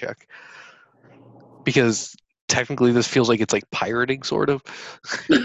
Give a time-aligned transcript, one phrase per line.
[0.00, 0.14] Belichick
[1.64, 2.14] because
[2.48, 4.62] technically this feels like it's like pirating, sort of.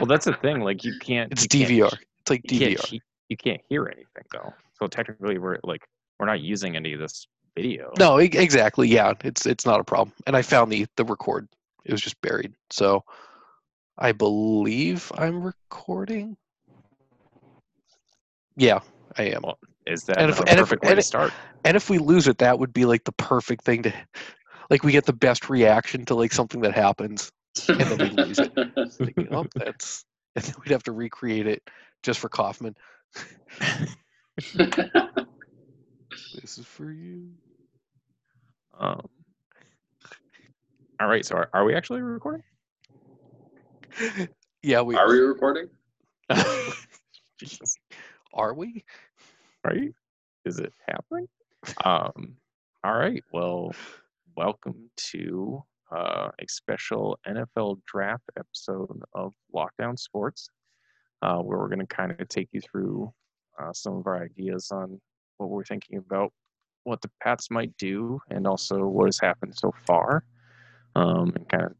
[0.00, 0.62] Well, that's the thing.
[0.62, 1.30] Like you can't.
[1.30, 1.98] It's you can't- DVR.
[2.22, 3.00] It's like You can't, DVR.
[3.28, 4.52] you can't hear anything though.
[4.80, 5.86] So technically, we're like
[6.18, 7.92] we're not using any of this video.
[8.00, 8.88] No, exactly.
[8.88, 10.12] Yeah, it's it's not a problem.
[10.26, 11.46] And I found the the record.
[11.84, 12.52] It was just buried.
[12.70, 13.04] So
[13.96, 16.36] I believe I'm recording.
[18.56, 18.80] Yeah,
[19.16, 19.42] I am.
[19.42, 21.32] Well, Is that And a if- and if- perfect way and to start?
[21.64, 23.92] And if we lose it, that would be like the perfect thing to
[24.70, 27.30] like we get the best reaction to like something that happens.
[27.68, 28.52] and then we lose it.
[28.94, 30.04] Thinking, oh, that's
[30.36, 31.62] and then we'd have to recreate it
[32.02, 32.74] just for Kaufman.
[36.34, 37.30] This is for you.
[38.78, 39.06] Um,
[41.00, 41.24] all right.
[41.24, 42.42] So are, are we actually recording?
[44.62, 45.68] Yeah, we Are we recording?
[48.34, 48.84] Are we?
[49.64, 49.92] Right?
[50.44, 51.28] Is it happening?
[51.84, 52.36] Um,
[52.82, 53.22] all right.
[53.32, 53.72] Well,
[54.36, 55.62] welcome to
[55.92, 60.48] uh, a special NFL draft episode of Lockdown Sports,
[61.22, 63.12] uh, where we're going to kind of take you through
[63.60, 65.00] uh, some of our ideas on
[65.36, 66.32] what we're thinking about
[66.82, 70.24] what the Pats might do, and also what has happened so far,
[70.96, 71.72] um, and kind of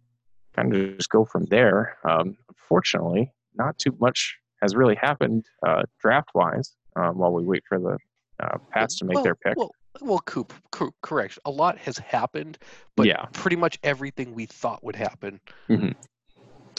[0.54, 1.98] kind of just go from there.
[2.08, 7.62] Um, unfortunately, not too much has really happened uh, draft wise um, while we wait
[7.68, 7.98] for the
[8.40, 9.56] uh, Pats to make well, their pick.
[9.56, 11.38] Well, well, Coop, Coop, correct.
[11.44, 12.58] A lot has happened,
[12.96, 13.26] but yeah.
[13.32, 15.40] pretty much everything we thought would happen.
[15.68, 15.94] Mhm.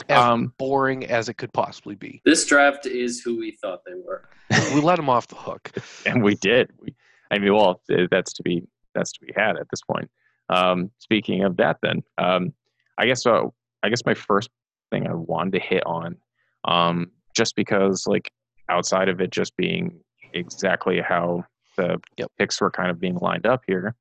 [0.08, 2.20] As Um, boring as it could possibly be.
[2.24, 4.28] This draft is who we thought they were.
[4.74, 5.70] We let them off the hook.
[6.06, 6.70] and we did.
[6.80, 6.94] We,
[7.30, 8.62] I mean, well, that's to be
[8.94, 10.10] that's to be had at this point.
[10.48, 12.52] Um, speaking of that, then um,
[12.98, 13.44] I guess uh,
[13.82, 14.50] I guess my first
[14.90, 16.16] thing I wanted to hit on,
[16.64, 18.30] um, just because like
[18.68, 20.00] outside of it just being
[20.34, 21.44] exactly how
[21.76, 22.30] the Yep.
[22.38, 23.94] picks were kind of being lined up here,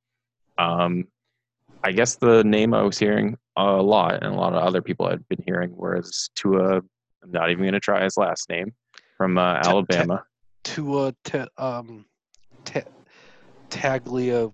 [0.57, 1.07] um,
[1.83, 5.09] I guess the name I was hearing a lot and a lot of other people
[5.09, 6.77] had been hearing was Tua.
[6.77, 8.73] I'm not even going to try his last name
[9.17, 10.23] from uh, Alabama.
[10.63, 11.13] Tua,
[11.57, 12.05] um,
[12.65, 12.81] ta,
[13.69, 14.53] Taglia.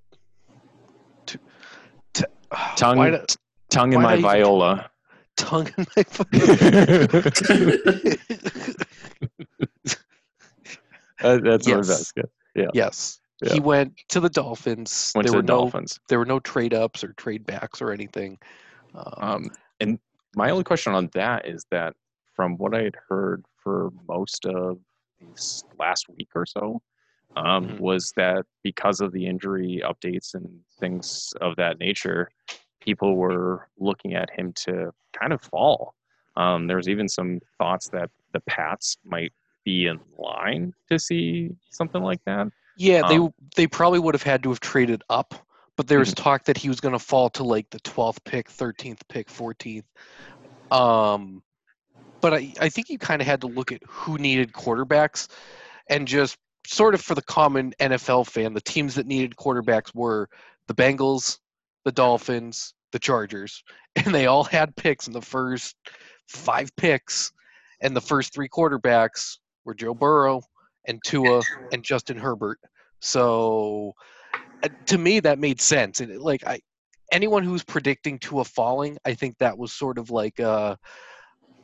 [2.76, 3.26] Tongue, do-
[3.70, 4.90] tongue in my viola.
[5.38, 6.04] tongue in my.
[6.20, 6.26] Uh,
[11.22, 11.88] that's what Yes.
[11.88, 12.30] that's good.
[12.74, 13.54] yes, Yeah.
[13.54, 15.12] he went to the Dolphins.
[15.16, 16.00] Went there to were the no Dolphins.
[16.08, 18.38] there were no trade ups or trade backs or anything.
[18.96, 20.00] Um, Um, and
[20.36, 21.96] my only question on that is that
[22.36, 24.80] from what I had heard for most of
[25.22, 26.82] this last week or so,
[27.36, 27.80] um, Mhm.
[27.80, 32.30] was that because of the injury updates and things of that nature,
[32.80, 35.96] people were looking at him to kind of fall.
[36.36, 39.34] Um, there was even some thoughts that the Pats might
[39.70, 42.48] be in line to see something like that.
[42.78, 45.34] yeah, they um, they probably would have had to have traded up,
[45.78, 48.50] but there was talk that he was going to fall to like the twelfth pick,
[48.50, 49.86] thirteenth pick, fourteenth.
[50.72, 51.44] Um,
[52.22, 55.28] but I I think you kind of had to look at who needed quarterbacks,
[55.90, 60.30] and just sort of for the common NFL fan, the teams that needed quarterbacks were
[60.68, 61.40] the Bengals,
[61.86, 63.64] the Dolphins, the Chargers,
[63.96, 65.76] and they all had picks in the first
[66.28, 67.32] five picks,
[67.82, 69.38] and the first three quarterbacks
[69.70, 70.42] were Joe Burrow
[70.88, 71.42] and Tua
[71.72, 72.60] and Justin Herbert.
[73.00, 73.94] So
[74.64, 76.02] uh, to me, that made sense.
[76.02, 76.60] And like I,
[77.12, 80.76] anyone who's predicting Tua falling, I think that was sort of like uh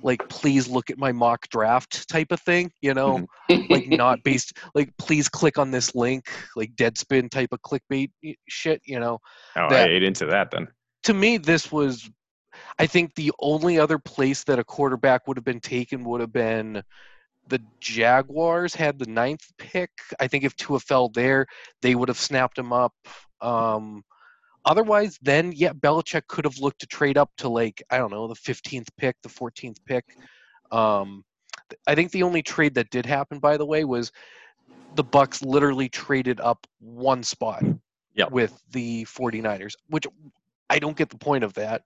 [0.04, 3.26] like please look at my mock draft type of thing, you know,
[3.70, 8.12] like not based like please click on this link, like Deadspin type of clickbait
[8.48, 9.18] shit, you know.
[9.56, 10.68] Oh, That- I ate into that then.
[11.04, 12.10] To me, this was.
[12.80, 16.32] I think the only other place that a quarterback would have been taken would have
[16.32, 16.82] been
[17.48, 19.92] the Jaguars had the ninth pick.
[20.20, 21.46] I think if Tua fell there,
[21.82, 22.94] they would have snapped him up.
[23.42, 24.04] Um,
[24.66, 28.28] otherwise, then yeah, Belichick could have looked to trade up to like I don't know
[28.28, 30.06] the fifteenth pick, the fourteenth pick.
[30.72, 31.24] Um,
[31.88, 34.12] I think the only trade that did happen, by the way, was
[34.96, 37.64] the Bucks literally traded up one spot
[38.16, 38.32] Yep.
[38.32, 40.08] with the 49ers, which
[40.70, 41.84] I don't get the point of that.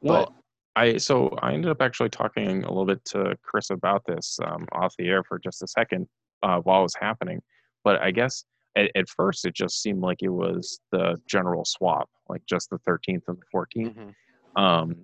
[0.00, 0.34] Well,
[0.76, 4.66] I so I ended up actually talking a little bit to Chris about this um,
[4.72, 6.06] off the air for just a second
[6.42, 7.40] uh, while it was happening.
[7.84, 8.44] But I guess
[8.76, 12.78] at, at first it just seemed like it was the general swap, like just the
[12.78, 13.94] 13th and the 14th.
[14.56, 14.60] Mhm.
[14.60, 14.96] Um,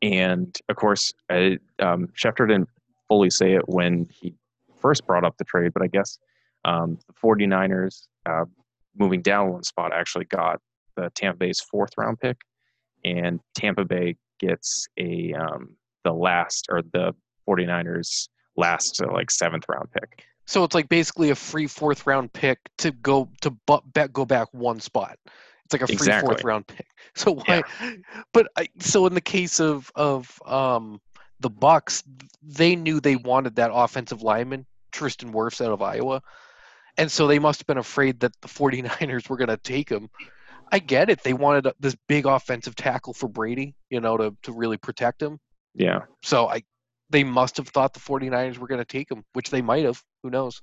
[0.00, 2.68] and of course, I, um, Schefter didn't
[3.08, 4.34] fully say it when he
[4.80, 6.18] first brought up the trade, but I guess
[6.64, 8.44] um, the 49ers uh,
[8.96, 10.60] moving down one spot actually got
[10.96, 12.36] the Tampa Bay's fourth round pick,
[13.04, 17.14] and Tampa Bay gets a um, the last or the
[17.48, 20.24] 49ers last uh, like seventh round pick.
[20.46, 24.24] So it's like basically a free fourth round pick to go to bu- bet go
[24.24, 25.16] back one spot.
[25.64, 26.28] It's like a free Exactly.
[26.28, 26.86] fourth round pick.
[27.14, 27.62] So why?
[28.32, 31.00] But I, so in the case of of um,
[31.40, 32.02] the Bucks,
[32.42, 36.22] they knew they wanted that offensive lineman, Tristan Wirfs out of Iowa,
[36.96, 40.08] and so they must have been afraid that the 49ers were going to take him.
[40.72, 41.22] I get it.
[41.22, 45.22] They wanted uh, this big offensive tackle for Brady, you know, to to really protect
[45.22, 45.38] him.
[45.74, 46.00] Yeah.
[46.22, 46.62] So I,
[47.10, 50.02] they must have thought the 49ers were going to take him, which they might have.
[50.22, 50.60] Who knows?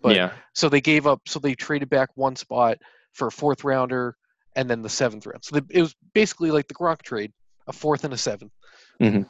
[0.00, 0.32] But yeah.
[0.54, 1.22] so they gave up.
[1.26, 2.78] So they traded back one spot
[3.12, 4.16] for a fourth rounder
[4.54, 5.44] and then the seventh round.
[5.44, 7.32] So they, it was basically like the Gronk trade,
[7.66, 8.52] a fourth and a seventh.
[9.00, 9.22] Mm-hmm.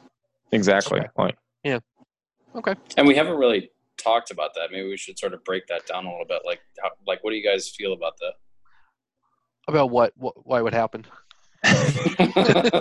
[0.51, 0.99] Exactly.
[0.99, 1.09] Okay.
[1.17, 1.37] Like
[2.57, 2.75] Okay.
[2.97, 4.71] And we haven't really talked about that.
[4.71, 6.41] Maybe we should sort of break that down a little bit.
[6.45, 8.17] Like, how, like, what do you guys feel about
[9.67, 10.13] About what?
[10.15, 11.05] what why would happen?
[11.63, 12.77] that?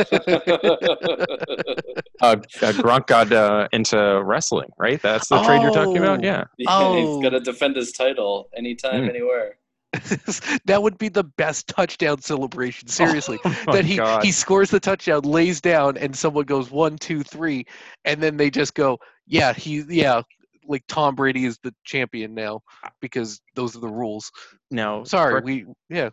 [2.20, 2.36] uh, uh,
[2.72, 5.00] Gronk got uh, into wrestling, right?
[5.02, 6.20] That's the trade you're talking about.
[6.20, 6.22] Oh.
[6.22, 6.44] Yeah.
[6.58, 6.94] yeah, Oh.
[7.20, 9.10] he's gonna defend his title anytime, Hmm.
[9.10, 9.56] anywhere.
[10.66, 12.86] that would be the best touchdown celebration.
[12.88, 14.22] Seriously, Oh that he God.
[14.22, 17.64] he scores the touchdown, lays down, and someone goes one, two, three,
[18.04, 20.20] and then they just go, yeah, he, yeah,
[20.66, 22.60] like Tom Brady is the champion now
[23.00, 24.30] because those are the rules.
[24.70, 25.02] now.
[25.04, 26.10] Sorry, correct, we, yeah,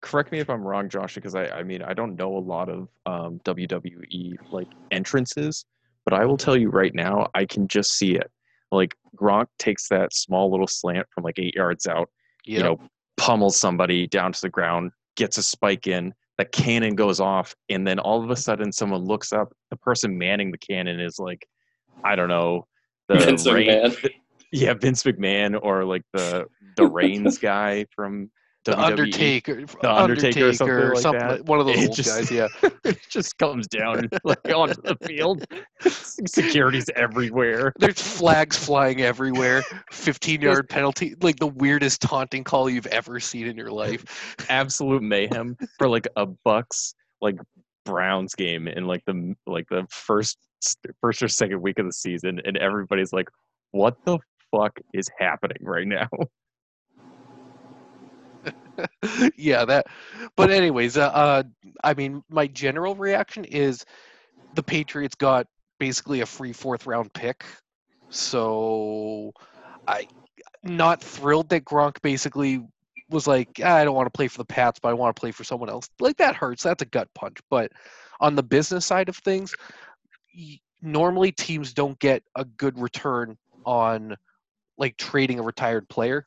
[0.00, 2.68] correct me if I'm wrong, Josh, because I, I mean I don't know a lot
[2.68, 5.64] of um, WWE like entrances,
[6.04, 8.30] but I will tell you right now, I can just see it.
[8.72, 12.08] Like Gronk takes that small little slant from like eight yards out,
[12.44, 12.80] yeah, you know,
[13.16, 17.86] pummels somebody down to the ground, gets a spike in, the cannon goes off, and
[17.86, 19.52] then all of a sudden someone looks up.
[19.70, 21.46] The person manning the cannon is like,
[22.02, 22.66] I don't know,
[23.08, 24.10] the Vince Reign- McMahon.
[24.52, 28.30] yeah, Vince McMahon or like the the Reigns guy from
[28.66, 28.84] the WWE.
[28.84, 31.30] Undertaker, The uh, Undertaker or something that.
[31.40, 32.30] like- one of those It just- guys.
[32.30, 32.48] Yeah,
[32.84, 35.44] it just comes down like onto the field.
[36.26, 37.72] Security's everywhere.
[37.78, 39.62] there's flags flying everywhere.
[39.92, 44.36] 15 yard penalty, like the weirdest taunting call you've ever seen in your life.
[44.48, 47.36] Absolute mayhem for like a Bucks like
[47.84, 50.36] Browns game in like the like the first
[51.00, 53.28] first or second week of the season, and everybody's like,
[53.70, 54.18] "What the
[54.54, 56.08] fuck is happening right now?"
[59.36, 59.86] yeah, that.
[60.36, 61.42] But anyways, uh, uh,
[61.82, 63.84] I mean, my general reaction is
[64.54, 65.46] the Patriots got
[65.78, 67.44] basically a free fourth round pick,
[68.10, 69.32] so
[69.86, 70.06] I
[70.62, 72.62] not thrilled that Gronk basically
[73.08, 75.20] was like, "Ah, I don't want to play for the Pats, but I want to
[75.20, 75.88] play for someone else.
[76.00, 76.62] Like that hurts.
[76.62, 77.38] That's a gut punch.
[77.50, 77.72] But
[78.20, 79.54] on the business side of things,
[80.82, 84.16] normally teams don't get a good return on
[84.78, 86.26] like trading a retired player.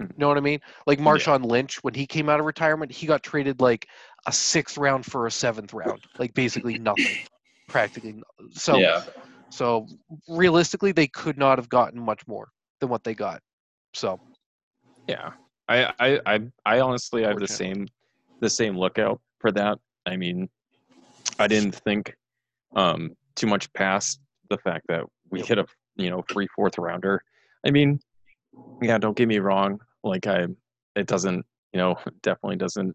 [0.00, 0.60] You know what I mean?
[0.86, 1.04] Like Yeah.
[1.04, 3.86] Marshawn Lynch, when he came out of retirement, he got traded like
[4.26, 7.18] a sixth round for a seventh round, like basically nothing,
[7.68, 8.12] practically.
[8.14, 8.22] no-
[8.52, 9.02] So, yeah,
[9.50, 9.86] so
[10.28, 12.50] realistically, they could not have gotten much more
[12.80, 13.40] than what they got.
[13.94, 14.20] So,
[15.08, 15.32] Yeah,
[15.68, 17.86] I, I, I, I honestly have the same,
[18.40, 19.78] the same lookout for that.
[20.06, 20.48] I mean,
[21.38, 22.14] I didn't think
[22.74, 25.48] um, too much past the fact that we Yep.
[25.48, 25.66] hit a,
[25.96, 27.22] you know, free fourth rounder.
[27.66, 28.00] I mean,
[28.80, 29.80] yeah, don't get me wrong.
[30.02, 30.46] Like I,
[30.96, 32.94] it doesn't, you know, definitely doesn't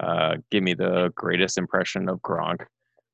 [0.00, 2.64] uh, give me the greatest impression of Gronk,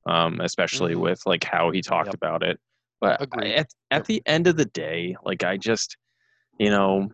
[0.05, 1.01] um, especially Mhm.
[1.01, 2.15] with like how he talked Yep.
[2.15, 2.59] about it.
[2.99, 3.53] But Agreed.
[3.55, 4.05] at at Yep.
[4.05, 5.97] the end of the day, like I just,
[6.57, 7.09] you know,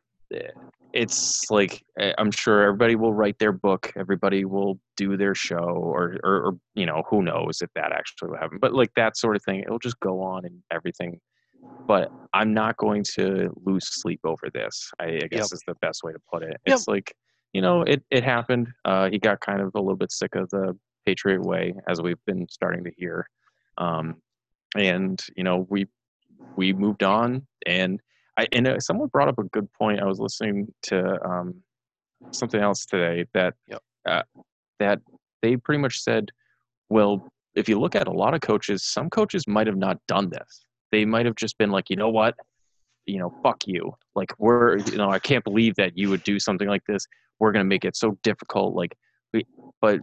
[0.94, 5.58] it's like eh, I'm sure everybody will write their book, everybody will do their show,
[5.58, 8.58] or, or or you know who knows if that actually will happen.
[8.60, 11.20] But like that sort of thing, it'll just go on and everything.
[11.90, 14.92] But I'm not going to lose sleep over this.
[15.00, 16.56] I, I guess is the best way to put it.
[16.66, 16.76] Yep.
[16.76, 17.14] It's like
[17.52, 18.68] you know it it happened.
[18.86, 22.24] Uh, he got kind of a little bit sick of the Patriot way, as we've
[22.26, 23.28] been starting to hear.
[23.78, 24.22] Um,
[24.78, 25.88] and you know we
[26.56, 28.00] we moved on and
[28.38, 31.56] i and uh, someone brought up a good point i was listening to um
[32.32, 33.82] something else today that Yep.
[34.06, 34.24] uh,
[34.80, 35.00] that
[35.42, 36.30] they pretty much said
[36.90, 40.30] well if you look at a lot of coaches some coaches might have not done
[40.30, 42.36] this they might have just been like you know what
[43.06, 46.40] you know fuck you like we're you know i can't believe that you would do
[46.40, 47.08] something like this
[47.40, 48.96] we're to make it so difficult like
[49.34, 49.46] we,
[49.82, 50.00] but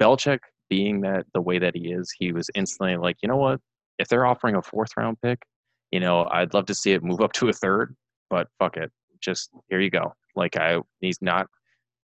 [0.00, 0.38] Belichick
[0.70, 3.60] being that the way that he is he was instantly like you know what
[3.98, 5.42] if they're offering a fourth round pick,
[5.90, 7.94] you know, I'd love to see it move up to a third,
[8.30, 8.90] but fuck it.
[9.20, 10.14] Just here you go.
[10.36, 11.46] Like I he's not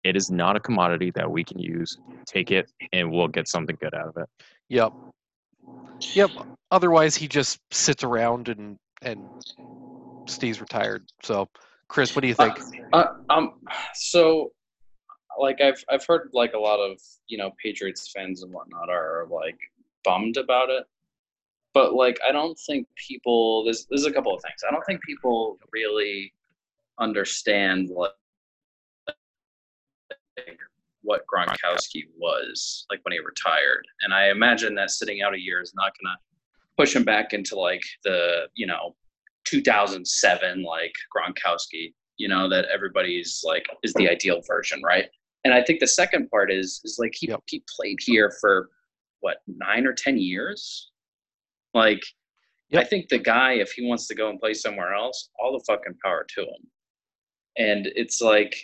[0.02, 1.96] it is not a commodity that we can use.
[2.26, 4.28] Take it and we'll get something good out of it.
[4.68, 4.92] yep,
[6.14, 6.30] yep.
[6.70, 9.20] Otherwise, he just sits around and and
[10.26, 11.04] stays retired.
[11.22, 11.48] So,
[11.88, 12.58] Chris, what do you think?
[12.92, 13.52] Uh, um,
[13.94, 14.52] so,
[15.38, 19.26] like I've I've heard like a lot of you know Patriots fans and whatnot are
[19.30, 19.58] like
[20.04, 20.84] bummed about it,
[21.72, 23.64] but like I don't think people.
[23.64, 24.62] There's there's a couple of things.
[24.66, 26.32] I don't think people really
[26.98, 28.12] understand like
[31.04, 35.60] what Gronkowski was like when he retired, and I imagine that sitting out a year
[35.60, 36.18] is not going to
[36.76, 38.96] push him back into like the you know
[39.44, 45.06] 2007 like Gronkowski, you know that everybody's like is the ideal version, right?
[45.44, 47.42] And I think the second part is is like he Yep.
[47.46, 48.70] he played here for
[49.20, 50.90] what nine or ten years,
[51.74, 52.02] like.
[52.74, 55.64] I think the guy, if he wants to go and play somewhere else, all the
[55.64, 56.70] fucking power to him
[57.56, 58.54] and it's like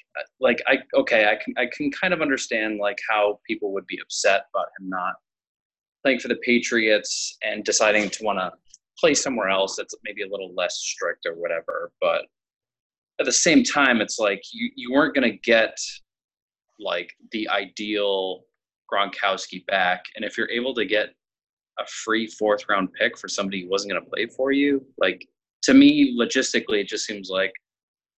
[0.40, 3.98] like i okay i can i can kind of understand like how people would be
[4.02, 5.14] upset about him not
[6.02, 8.50] playing for the patriots and deciding to want to
[8.98, 11.90] play somewhere else that's maybe a little less strict or whatever.
[12.00, 12.26] But
[13.18, 15.76] at the same time it's like you, you weren't going to get
[16.78, 18.44] like the ideal
[18.92, 20.04] gronkowski back.
[20.16, 21.10] And if you're able to get
[21.78, 25.26] a free fourth round pick for somebody who wasn't going to play for you like
[25.62, 27.52] to me logistically it just seems like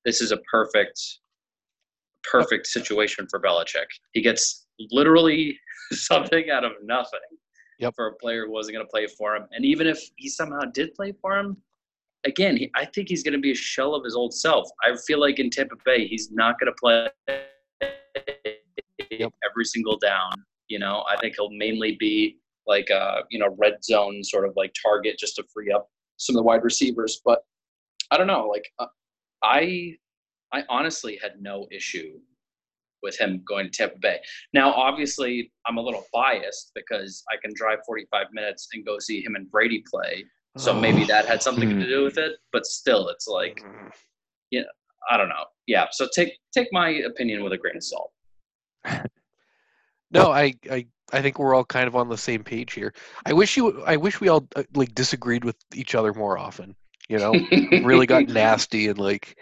[0.05, 1.01] this is a perfect
[2.25, 3.87] perfect situation for Belichick.
[4.13, 5.59] He gets literally
[5.93, 7.19] something out of nothing
[7.79, 7.95] Yep.
[7.97, 9.47] for a player who wasn't going to play for him.
[9.51, 11.57] And even if he somehow did play for him,
[12.25, 14.69] again, he, I think he's going to be a shell of his old self.
[14.85, 17.09] I feel like in Tampa Bay, he's not going to play
[19.11, 19.33] Yep.
[19.51, 20.33] every single down.
[20.69, 24.53] You know, I think he'll mainly be like a you know red zone sort of
[24.57, 27.21] like target just to free up some of the wide receivers.
[27.25, 27.41] But
[28.13, 28.71] I don't know, like.
[28.79, 28.87] Uh,
[29.43, 29.97] I
[30.53, 32.19] I honestly had no issue
[33.03, 34.21] with him going to Tampa Bay.
[34.53, 39.25] Now, obviously, I'm a little biased because I can drive 45 minutes and go see
[39.25, 40.25] him and Brady play.
[40.59, 42.37] So maybe that had something to do with it.
[42.53, 43.65] But still, it's like
[44.51, 44.63] yeah,
[45.11, 45.47] I don't know.
[45.67, 45.87] Yeah.
[45.91, 48.13] So take take my opinion with a grain of salt.
[50.13, 52.93] No, I, I I think we're all kind of on the same page here.
[53.25, 56.77] I wish you I wish we all uh, like disagreed with each other more often.
[57.09, 57.33] You know,
[57.83, 59.39] really got nasty and like.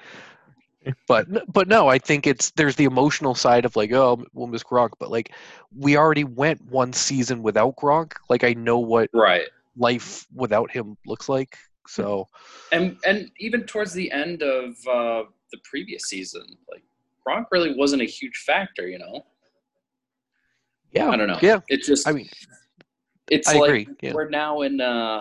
[1.06, 4.62] But but no, I think it's there's the emotional side of like oh we'll miss
[4.62, 5.32] Gronk, but like
[5.76, 8.14] we already went one season without Gronk.
[8.30, 9.46] Like I know what right.
[9.76, 11.58] life without him looks like.
[11.86, 12.28] So
[12.72, 16.82] And and even towards the end of uh, the previous season, like
[17.28, 18.88] Gronk really wasn't a huge factor.
[18.88, 19.26] You know.
[20.92, 21.38] yeah, I don't know.
[21.42, 22.28] Yeah, It just I mean
[23.30, 23.88] it's I like agree.
[24.00, 24.12] Yeah.
[24.14, 25.20] we're now in uh,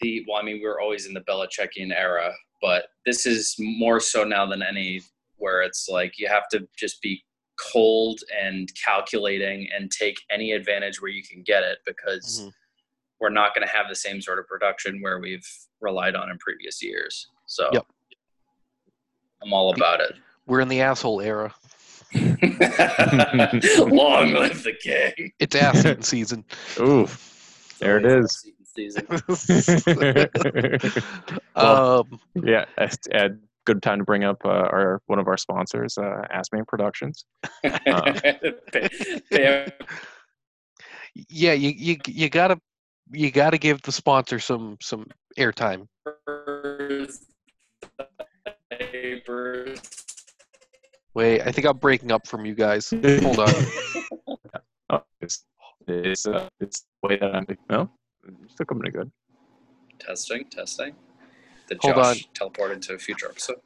[0.00, 4.00] the well, I mean, we were always in the Belichickian era, but this is more
[4.00, 5.00] so now than any
[5.38, 7.22] where it's like you have to just be
[7.72, 12.52] cold and calculating and take any advantage where you can get it because Mhm.
[13.20, 15.46] we're not going to have the same sort of production where we've
[15.80, 17.28] relied on in previous years.
[17.46, 17.86] So Yep.
[19.42, 20.14] I'm all about it.
[20.46, 21.54] we're in the asshole era.
[22.14, 25.32] Long live the king.
[25.38, 26.44] It's ass season.
[26.78, 27.08] Ooh,
[27.78, 28.12] There it is.
[28.12, 28.52] Always is.
[28.76, 29.06] Season.
[31.56, 32.66] Well- um, yeah.
[32.76, 36.66] Ed, Ed, good time to bring up uh, our one of our sponsors, uh, Assman
[36.66, 37.24] Productions.
[37.62, 38.40] Pay-
[39.30, 39.68] pay
[41.30, 42.58] yeah, you, you you gotta
[43.10, 45.06] you gotta give the sponsor some some
[45.38, 45.86] airtime.
[46.06, 47.24] Neighbors,
[48.70, 49.80] neighbors.
[51.14, 52.90] Wait, I think I'm breaking up from you guys.
[52.90, 53.52] Hold on.
[54.90, 55.44] Oh, it's
[55.88, 57.46] it's uh, it's way that I'm.
[57.70, 57.90] No,
[58.46, 59.12] it's still coming in good.
[59.98, 60.94] Testing, testing.
[61.68, 63.56] Did Hold Josh teleport into a future episode?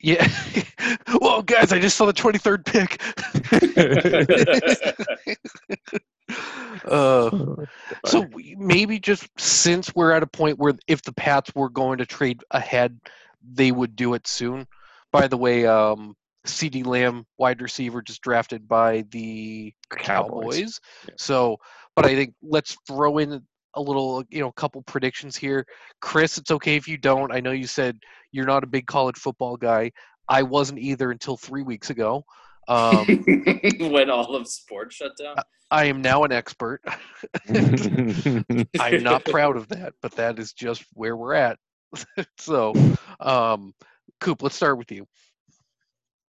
[0.00, 0.28] Yeah.
[1.08, 1.72] Whoa, guys!
[1.72, 3.02] I just saw the 23rd pick.
[6.88, 7.66] uh,
[8.06, 11.98] so we- maybe just since we're at a point where if the Pats were going
[11.98, 13.00] to trade ahead,
[13.42, 14.66] they would do it soon.
[15.10, 16.14] By the way, um,
[16.46, 20.80] CeeDee Lamb, wide receiver, just drafted by the Cowboys.
[21.08, 21.14] Yeah.
[21.16, 21.56] So,
[21.96, 23.42] but I think let's throw in
[23.74, 25.66] a little, you know, couple predictions here.
[26.00, 27.32] Chris, it's okay if you don't.
[27.32, 27.98] I know you said
[28.32, 29.92] you're not a big college football guy.
[30.28, 32.24] I wasn't either until three weeks ago.
[32.68, 33.06] Um,
[33.80, 35.36] when all of sports shut down.
[35.70, 36.80] I am now an expert.
[37.48, 41.58] I'm not proud of that, but that is just where we're at.
[42.38, 42.74] so,
[43.20, 43.74] um,
[44.20, 45.06] Coop, let's start with you.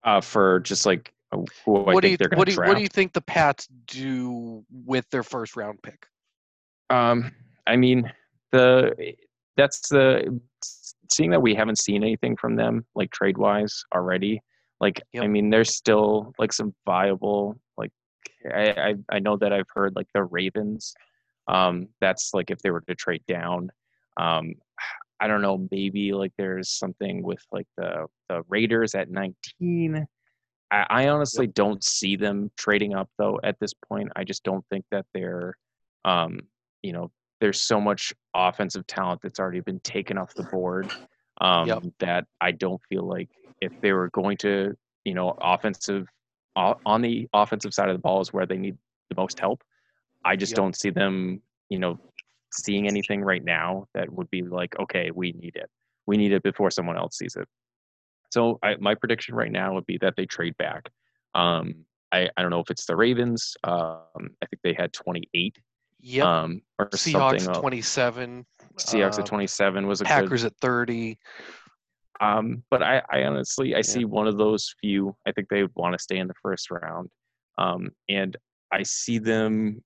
[0.03, 1.13] uh, for just like
[1.65, 2.69] who I what do you they're going what to do you, draft.
[2.69, 6.05] what do you think the Pats do with their first round pick?
[6.89, 7.31] Um,
[7.67, 8.11] I mean,
[8.51, 9.15] the
[9.57, 10.39] that's the
[11.11, 14.41] seeing that we haven't seen anything from them like trade wise already.
[14.79, 17.91] Like, I mean, there's still like some viable like
[18.45, 20.93] I, I I know that I've heard like the Ravens.
[21.47, 23.71] Um, that's like if they were to trade down.
[24.17, 24.55] Um,
[25.19, 25.67] I don't know.
[25.71, 30.07] Maybe like there's something with like the the Raiders at 19.
[30.71, 34.11] I, I honestly don't see them trading up though at this point.
[34.15, 35.55] I just don't think that they're
[36.05, 36.39] um,
[36.81, 40.91] you know, there's so much offensive talent that's already been taken off the board
[41.41, 41.83] um, Yep.
[41.99, 43.29] that I don't feel like
[43.61, 46.07] if they were going to, you know, offensive
[46.55, 48.77] on the offensive side of the ball is where they need
[49.09, 49.63] the most help.
[50.25, 50.57] I just Yep.
[50.57, 51.97] don't see them, you know,
[52.51, 55.69] seeing anything right now that would be like, okay, we need it.
[56.05, 57.47] We need it before someone else sees it.
[58.31, 60.89] So I, my prediction right now would be that they trade back.
[61.35, 63.55] Um, I, I don't know if it's the Ravens.
[63.63, 65.57] Um, I think they had 28
[66.01, 66.25] Yep.
[66.25, 67.49] um, or Seahawks something.
[67.49, 68.45] at uh, 27.
[68.77, 71.17] Seahawks uh, at 27 was a good Packers at 30.
[72.21, 73.81] um, but I, I honestly, I Yeah.
[73.83, 75.15] see one of those few.
[75.27, 77.09] I think they would want to stay in the first round.
[77.57, 78.35] Um, and
[78.71, 79.83] I see them,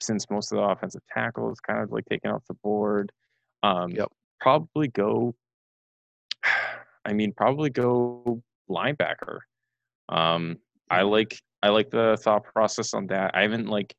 [0.00, 3.10] since most of the offensive tackles kind of like taken off the board,
[3.62, 4.08] um, Yep.
[4.40, 5.34] probably go.
[7.04, 9.38] I mean, probably go linebacker.
[10.08, 10.58] Um,
[10.90, 13.34] I like I like the thought process on that.
[13.34, 13.94] I haven't like.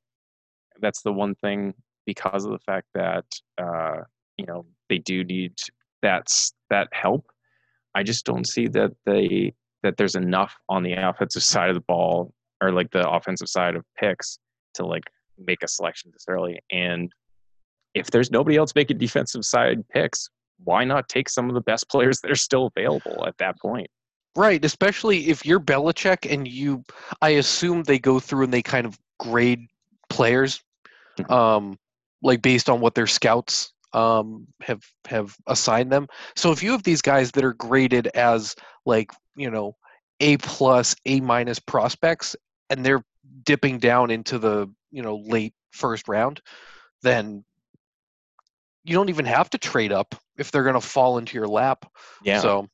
[0.81, 1.73] That's the one thing
[2.05, 3.25] because of the fact that
[3.57, 4.03] uh,
[4.37, 5.53] you know they do need
[6.01, 7.25] that's that help.
[7.95, 11.81] I just don't see that they that there's enough on the offensive side of the
[11.81, 14.39] ball or like the offensive side of picks
[14.75, 15.03] to like
[15.37, 16.59] make a selection this early.
[16.71, 17.11] And
[17.93, 20.29] if there's nobody else making defensive side picks,
[20.63, 23.87] why not take some of the best players that are still available at that point?
[24.35, 26.83] Right, especially if you're Belichick and you,
[27.21, 29.67] I assume they go through and they kind of grade
[30.09, 30.61] players.
[31.29, 31.77] Um,
[32.21, 36.07] like based on what their scouts um have have assigned them.
[36.35, 39.75] So if you have these guys that are graded as like you know
[40.19, 42.35] A plus, A minus prospects,
[42.69, 43.03] and they're
[43.43, 46.41] dipping down into the you know late first round,
[47.01, 47.43] then
[48.83, 51.85] you don't even have to trade up if they're going to fall into your lap.
[52.23, 52.39] Yeah.
[52.39, 52.67] So,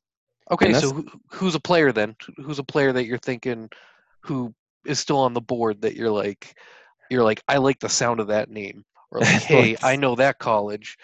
[0.51, 2.15] okay, so who, who's a player then?
[2.37, 3.69] Who's a player that you're thinking
[4.21, 4.53] who
[4.85, 6.57] is still on the board that you're like,
[7.09, 10.39] you're like, I like the sound of that name, or like, hey, I know that
[10.39, 10.97] college.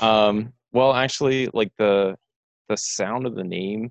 [0.00, 2.16] Um, well, actually, like the
[2.68, 3.90] the sound of the name.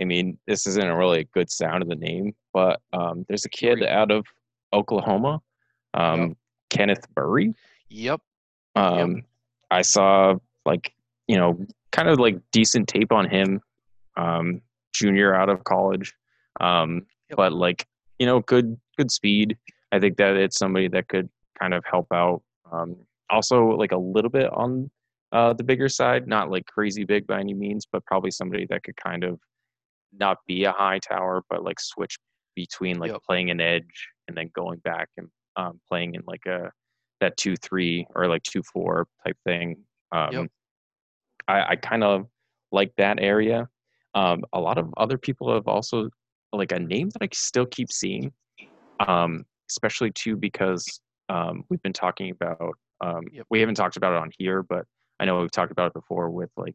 [0.00, 3.48] I mean, this isn't a really good sound of the name, but um, there's a
[3.48, 3.88] kid Great.
[3.88, 4.26] out of
[4.72, 5.40] Oklahoma,
[5.94, 6.36] um,
[6.68, 7.54] Kenneth Murray.
[7.88, 8.20] Yep.
[8.74, 9.22] Um,
[9.70, 10.34] I saw
[10.66, 10.92] like
[11.28, 11.58] you know
[11.92, 13.60] kind of like decent tape on him,
[14.16, 14.60] um,
[14.92, 16.14] junior out of college,
[16.60, 17.36] um, Yep.
[17.36, 17.86] but like
[18.18, 19.56] you know good good speed.
[19.96, 21.28] I think that it's somebody that could
[21.58, 22.42] kind of help out.
[22.70, 22.96] Um,
[23.30, 24.90] also, like a little bit on
[25.32, 28.82] uh, the bigger side, not like crazy big by any means, but probably somebody that
[28.82, 29.40] could kind of
[30.16, 32.18] not be a high tower, but like switch
[32.54, 33.22] between like Yep.
[33.22, 36.70] playing an edge and then going back and um, playing in like a
[37.20, 39.78] that two three or like two four type thing.
[40.12, 40.50] Um, Yep.
[41.48, 42.26] I, I kind of
[42.70, 43.68] like that area.
[44.14, 46.10] Um, a lot of other people have also
[46.52, 48.32] like a name that I still keep seeing,
[49.06, 52.74] um, especially too because um, we've been talking about.
[53.00, 53.46] Um, Yep.
[53.50, 54.86] We haven't talked about it on here, but
[55.20, 56.74] I know we've talked about it before with like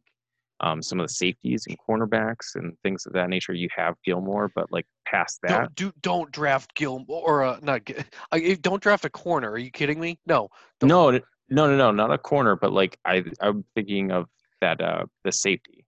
[0.60, 3.52] um, some of the safeties and cornerbacks and things of that nature.
[3.52, 7.82] You have Gilmore, but like past that, Don't do don't draft Gilmore or uh, not.
[8.32, 9.50] I, don't draft a corner.
[9.50, 10.20] Are you kidding me?
[10.26, 10.48] No.
[10.78, 14.26] Don't- no, no, no, no, not a corner, but like I, I'm thinking of
[14.60, 15.84] that uh, the safety.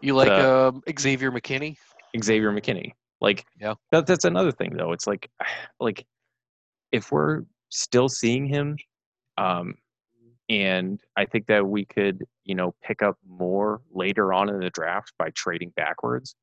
[0.00, 1.76] You like the- um, Xavier McKinney?
[2.22, 2.92] Xavier McKinney.
[3.20, 3.74] Like, Yeah.
[3.92, 4.92] that, that's another thing though.
[4.92, 5.30] It's like,
[5.80, 6.06] like,
[6.92, 8.76] if we're still seeing him,
[9.38, 9.74] um,
[10.48, 14.70] and I think that we could, you know, pick up more later on in the
[14.70, 16.36] draft by trading backwards.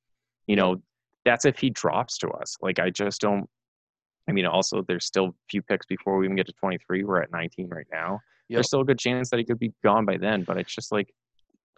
[0.46, 0.82] You know,
[1.24, 2.58] that's if he drops to us.
[2.62, 3.50] Like, I just don't.
[4.28, 7.04] I mean, also, there's still a few picks before we even get to 23.
[7.04, 8.20] We're at 19 right now.
[8.50, 8.58] Yep.
[8.58, 10.92] There's still a good chance that he could be gone by then, but it's just
[10.92, 11.14] like,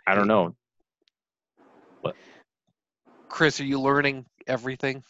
[0.07, 0.55] I don't know.
[3.35, 5.03] Chris, are you learning everything?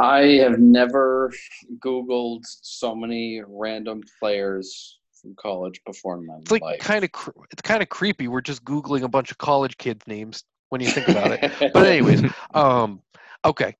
[0.00, 1.32] I have never
[1.78, 6.80] Googled so many random players from college before in my It's like life.
[6.80, 8.26] kind of cr- it's kind of creepy.
[8.26, 11.52] We're just googling a bunch of college kids' names when you think about it.
[11.72, 13.00] But anyways, um,
[13.44, 13.76] okay.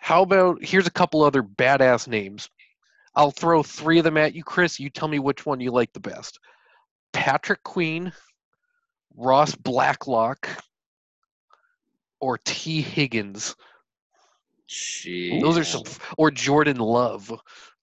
[0.00, 2.50] How about here's a couple other badass names.
[3.14, 4.80] I'll throw three of them at you, Chris.
[4.80, 6.40] You tell me which one you like the best.
[7.12, 8.12] Patrick Queen,
[9.14, 10.48] Ross Blacklock,
[12.22, 13.54] or Tee Higgins.
[14.70, 15.40] Jeez.
[15.42, 15.82] Those are some,
[16.16, 17.30] or Jordan Love.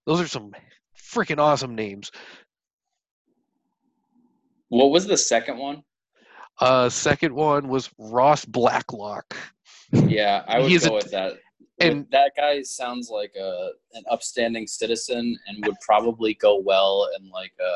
[0.06, 0.52] Those are some
[0.98, 2.10] freaking awesome names.
[4.70, 5.82] What was the second one?
[6.58, 9.36] Uh, second one was Ross Blacklock.
[9.92, 11.32] Yeah, I would He's go a- with that.
[11.80, 17.08] and- And that guy sounds like a an upstanding citizen and would probably go well
[17.18, 17.72] in like a,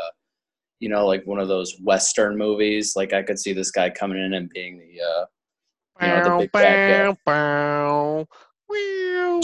[0.79, 2.95] you know, like one of those western movies.
[2.97, 5.25] Like I could see this guy coming in and being the, uh,
[6.01, 7.17] you know, the big bad guy.
[7.25, 8.27] bow,
[8.71, 9.41] Meow.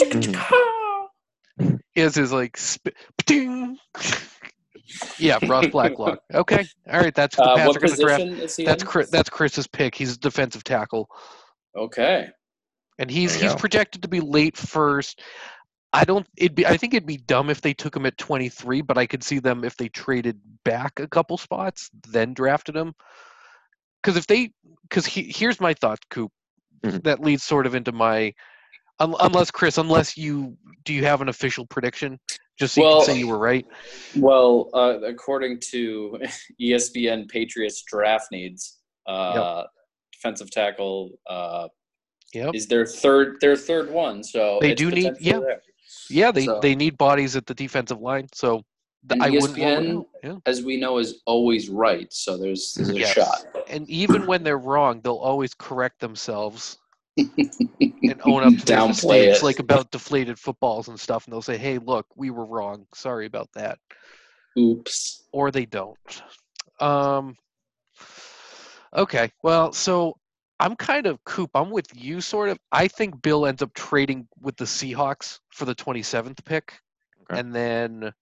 [1.94, 2.94] Is his like sp-
[5.18, 6.18] yeah, Ross Blacklock.
[6.34, 7.14] Okay, all right.
[7.14, 8.22] That's the Uh, Pats what are going to draft.
[8.22, 8.64] is he?
[8.64, 8.88] That's in?
[8.88, 9.94] Chris, that's Chris's pick.
[9.94, 11.08] He's a defensive tackle.
[11.76, 12.28] okay.
[12.98, 13.58] and he's There you he's go.
[13.60, 15.20] projected to be late first.
[15.92, 16.26] I don't.
[16.36, 16.66] It'd be.
[16.66, 19.38] I think it'd be dumb if they took him at 23, but I could see
[19.40, 22.94] them if they traded back a couple spots, then drafted him.
[24.02, 24.52] Because if they,
[24.88, 26.30] because he, here's my thought, Coop.
[26.84, 27.02] Mhm.
[27.04, 28.32] That leads sort of into my,
[28.98, 32.18] un, unless Chris, unless you do you have an official prediction,
[32.58, 33.66] just so you can say you were right.
[34.16, 36.18] Well, uh, according to
[36.60, 39.64] ESPN, Patriots draft needs uh,
[40.12, 41.68] defensive tackle uh,
[42.32, 42.54] Yep.
[42.54, 44.22] is their third their third one.
[44.22, 45.40] So They do need- yeah.
[45.40, 45.62] there.
[46.08, 48.62] Yeah, they So- they need bodies at the defensive line, so
[49.08, 49.56] And I wouldn't.
[49.56, 50.06] rule it ESPN.
[50.22, 50.36] Yeah.
[50.46, 52.12] as we know, is always right.
[52.12, 53.14] So there's, there's a Yes.
[53.14, 53.44] shot.
[53.68, 56.78] and even when they're wrong, they'll always correct themselves
[57.16, 59.44] and own up to their Downplay mistakes, it.
[59.44, 61.24] like about deflated footballs and stuff.
[61.26, 62.86] And they'll say, "Hey, look, we were wrong.
[62.94, 63.78] Sorry about that,"
[64.58, 65.22] Oops.
[65.32, 66.22] or they don't.
[66.78, 67.36] Um.
[68.96, 70.16] Okay, well, so
[70.58, 71.50] I'm kind of Coop.
[71.54, 72.58] I'm with you, sort of.
[72.72, 76.78] I think Bill ends up trading with the Seahawks for the 27th pick,
[77.22, 77.38] Okay.
[77.40, 78.12] and then.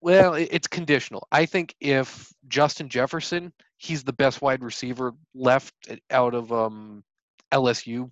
[0.00, 1.26] Well, it's conditional.
[1.32, 5.74] I think if Justin Jefferson, he's the best wide receiver left
[6.10, 7.02] out of um,
[7.52, 8.10] LSU,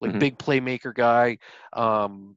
[0.00, 0.18] like Mhm.
[0.18, 1.38] big playmaker guy.
[1.72, 2.36] Um,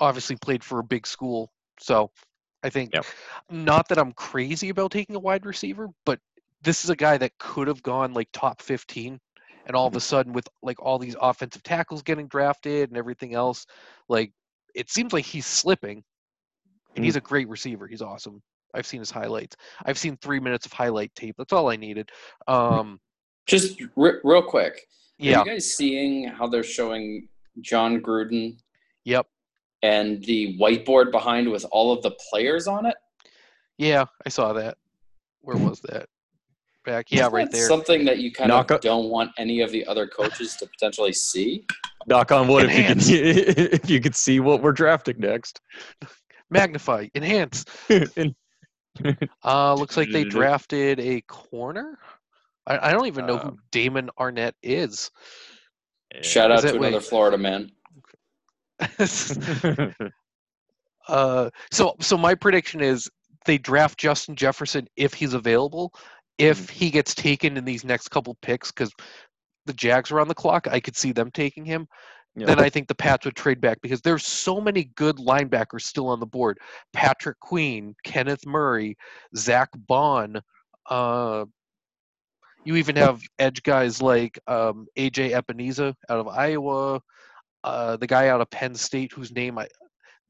[0.00, 2.10] obviously played for a big school, so
[2.62, 3.06] I think Yep.
[3.50, 6.20] not that I'm crazy about taking a wide receiver, but
[6.62, 9.20] this is a guy that could have gone like top 15
[9.66, 13.34] and all of a sudden with like all these offensive tackles getting drafted and everything
[13.34, 13.66] else
[14.08, 14.32] like
[14.74, 16.02] it seems like he's slipping
[16.96, 18.42] and he's a great receiver he's awesome
[18.74, 22.10] i've seen his highlights i've seen three minutes of highlight tape that's all i needed
[22.48, 22.98] um
[23.46, 24.80] Just re- real quick.
[25.18, 27.28] yeah Are you guys seeing how they're showing
[27.60, 28.58] Jon Gruden
[29.04, 29.26] yep
[29.82, 32.94] and the whiteboard behind with all of the players on it?
[33.78, 34.76] yeah i saw that
[35.42, 36.06] where was that
[36.84, 39.30] back yeah Isn't right that there Something that you kind Knock of up- don't want
[39.38, 41.64] any of the other coaches to potentially see.
[42.06, 43.06] Knock on wood if you Enhance.
[43.08, 43.16] can
[43.74, 45.60] if you could see what we're drafting next.
[46.50, 47.64] Magnify enhance
[49.44, 51.98] uh looks like they drafted a corner
[52.66, 55.10] i, I don't even know who Um, Damon Arnette is
[56.22, 57.04] Shout Is out it- to another wait.
[57.04, 57.70] Florida man.
[61.08, 63.10] Uh, so so my prediction is
[63.44, 65.92] they draft Justin Jefferson if he's available.
[66.38, 68.92] If he gets taken in these next couple picks, because
[69.66, 71.88] the Jags are on the clock, I could see them taking him.
[72.36, 72.46] Yeah.
[72.46, 76.08] Then I think the Pats would trade back because there's so many good linebackers still
[76.08, 76.58] on the board.
[76.92, 78.96] Patrick Queen, Kenneth Murray,
[79.36, 80.40] Zack Baun.
[80.88, 81.44] Uh,
[82.64, 87.00] you even have edge guys like um, AJ Epenesa out of Iowa,
[87.64, 89.66] uh, the guy out of Penn State whose name I.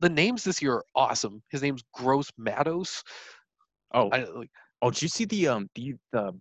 [0.00, 1.42] The names this year are awesome.
[1.50, 3.02] His name's Gross Matos.
[3.92, 6.32] oh, I, like, oh, did you see the um the the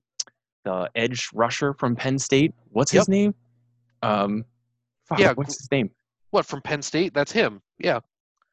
[0.63, 2.53] the edge rusher from Penn State?
[2.71, 3.01] What's Yep.
[3.01, 3.35] his name?
[4.01, 4.45] Um,
[5.09, 5.89] fuck, Yeah, what's his name?
[6.31, 7.13] what from Penn State?
[7.13, 7.61] That's him.
[7.79, 7.99] Yeah.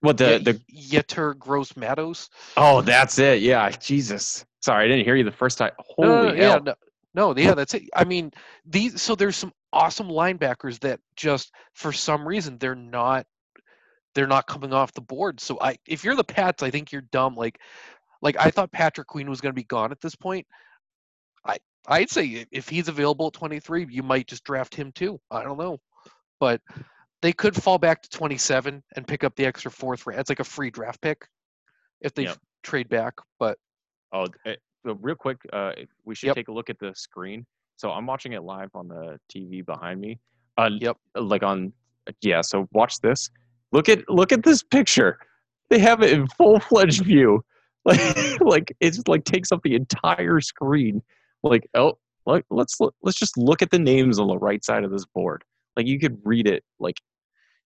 [0.01, 2.29] What the yeah, the Yetur Gross Matos.
[2.57, 3.40] oh that's it.
[3.42, 4.45] Yeah, Jesus.
[4.62, 5.73] Sorry, I didn't hear you the first time.
[5.79, 6.62] Holy No, no, no, yeah, hell.
[6.62, 6.75] no,
[7.14, 7.85] no, yeah, that's it.
[7.95, 8.33] I mean,
[8.64, 9.01] these.
[9.01, 13.27] So there's some awesome linebackers that just for some reason they're not,
[14.14, 15.40] they're not coming off the board.
[15.40, 17.35] So I, if you're the Pats, I think you're dumb.
[17.35, 17.59] Like,
[18.23, 20.47] like I thought Patrick Queen was going to be gone at this point.
[21.45, 21.57] I,
[21.88, 25.21] I'd say if he's available at 23, you might just draft him too.
[25.31, 25.79] I don't know,
[26.40, 26.61] but
[27.22, 30.07] they could fall back to 27 and pick up the extra fourth.
[30.07, 31.27] ra- It's like a free draft pick
[32.01, 32.38] if they Yep.
[32.62, 33.14] trade back.
[33.38, 33.59] But
[34.12, 35.72] Oh, uh, real quick, uh,
[36.05, 36.37] we should Yep.
[36.37, 37.44] take a look at the screen.
[37.77, 40.18] So I'm watching it live on the TV behind me.
[40.57, 40.96] Uh, Yep.
[41.16, 41.72] Like on,
[42.22, 42.40] yeah.
[42.42, 43.31] So watch this.
[43.72, 45.18] Look at look at this picture.
[45.68, 47.44] They have it in full fledged view.
[47.85, 47.99] Like
[48.40, 51.03] like it's like takes up the entire screen.
[51.42, 54.90] Like oh, like let's let's just look at the names on the right side of
[54.90, 55.44] this board.
[55.77, 56.62] Like you could read it.
[56.81, 56.97] Like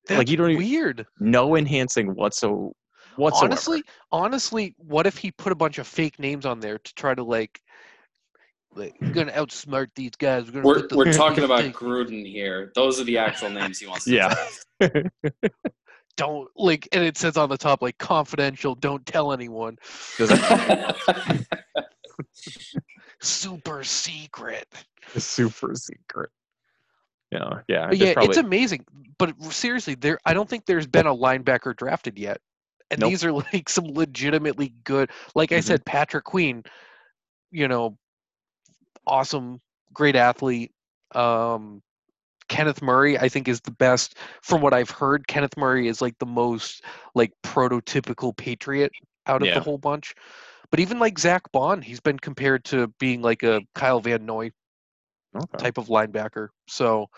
[0.06, 1.06] that's Like, you don't even- weird.
[1.20, 2.72] no enhancing whatso
[3.16, 3.46] whatsoever.
[3.52, 7.14] honestly honestly what if he put a bunch of fake names on there to try
[7.14, 7.60] to like
[8.74, 11.74] like we're gonna outsmart these guys we're gonna We're, put the we're talking about fake-
[11.74, 12.70] Gruden here.
[12.76, 14.34] Those are the actual names he wants to Yeah.
[16.16, 19.76] don't like and it says on the top like confidential don't tell anyone
[23.20, 24.66] super secret
[25.16, 26.30] super secret?
[27.30, 27.90] Yeah, yeah.
[27.92, 28.84] yeah probably- it's amazing
[29.18, 32.40] but seriously there i don't think there's been a linebacker drafted yet
[32.90, 33.10] and Nope.
[33.10, 35.64] these are like some legitimately good like i Mhm.
[35.64, 36.64] said patrick queen
[37.52, 37.96] you know
[39.06, 39.60] awesome
[39.92, 40.72] great athlete
[41.14, 41.82] um
[42.48, 46.18] kenneth murray i think is the best from what i've heard kenneth murray is like
[46.18, 46.82] the most
[47.14, 48.90] like prototypical patriot
[49.26, 49.54] out of Yeah.
[49.54, 50.14] the whole bunch
[50.70, 54.50] but even like Zack Baun he's been compared to being like a kyle van noy
[55.36, 55.58] Okay.
[55.58, 56.48] type of linebacker.
[56.66, 57.08] So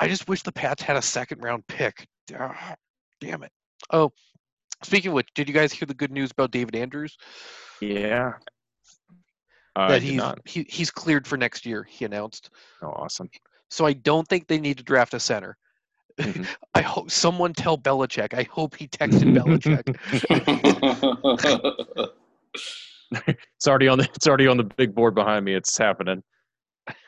[0.00, 2.06] I just wish the Pats had a second round pick.
[2.38, 2.74] Ah,
[3.20, 3.52] damn it.
[3.90, 4.12] Oh,
[4.82, 7.16] speaking of which, did you guys hear the good news about David Andrews?
[7.80, 8.32] Yeah.
[9.76, 12.50] Uh, that he's he, he's cleared for next year, he announced.
[12.82, 13.30] Oh, awesome.
[13.70, 15.56] So I don't think they need to draft a center.
[16.18, 16.46] Mhm.
[16.74, 18.34] I hope someone tell Belichick.
[18.34, 19.86] I hope he texted Belichick.
[23.54, 25.54] it's already on the it's already on the big board behind me.
[25.54, 26.22] It's happening.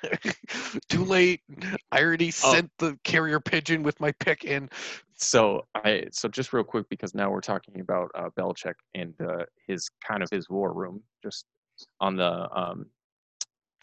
[0.88, 1.40] Too late.
[1.92, 2.52] I already Oh.
[2.52, 4.68] sent the carrier pigeon with my pick in.
[5.16, 9.44] So I so just real quick because now we're talking about uh, Belichick and uh,
[9.66, 11.44] his kind of his war room, just
[12.00, 12.86] on the um,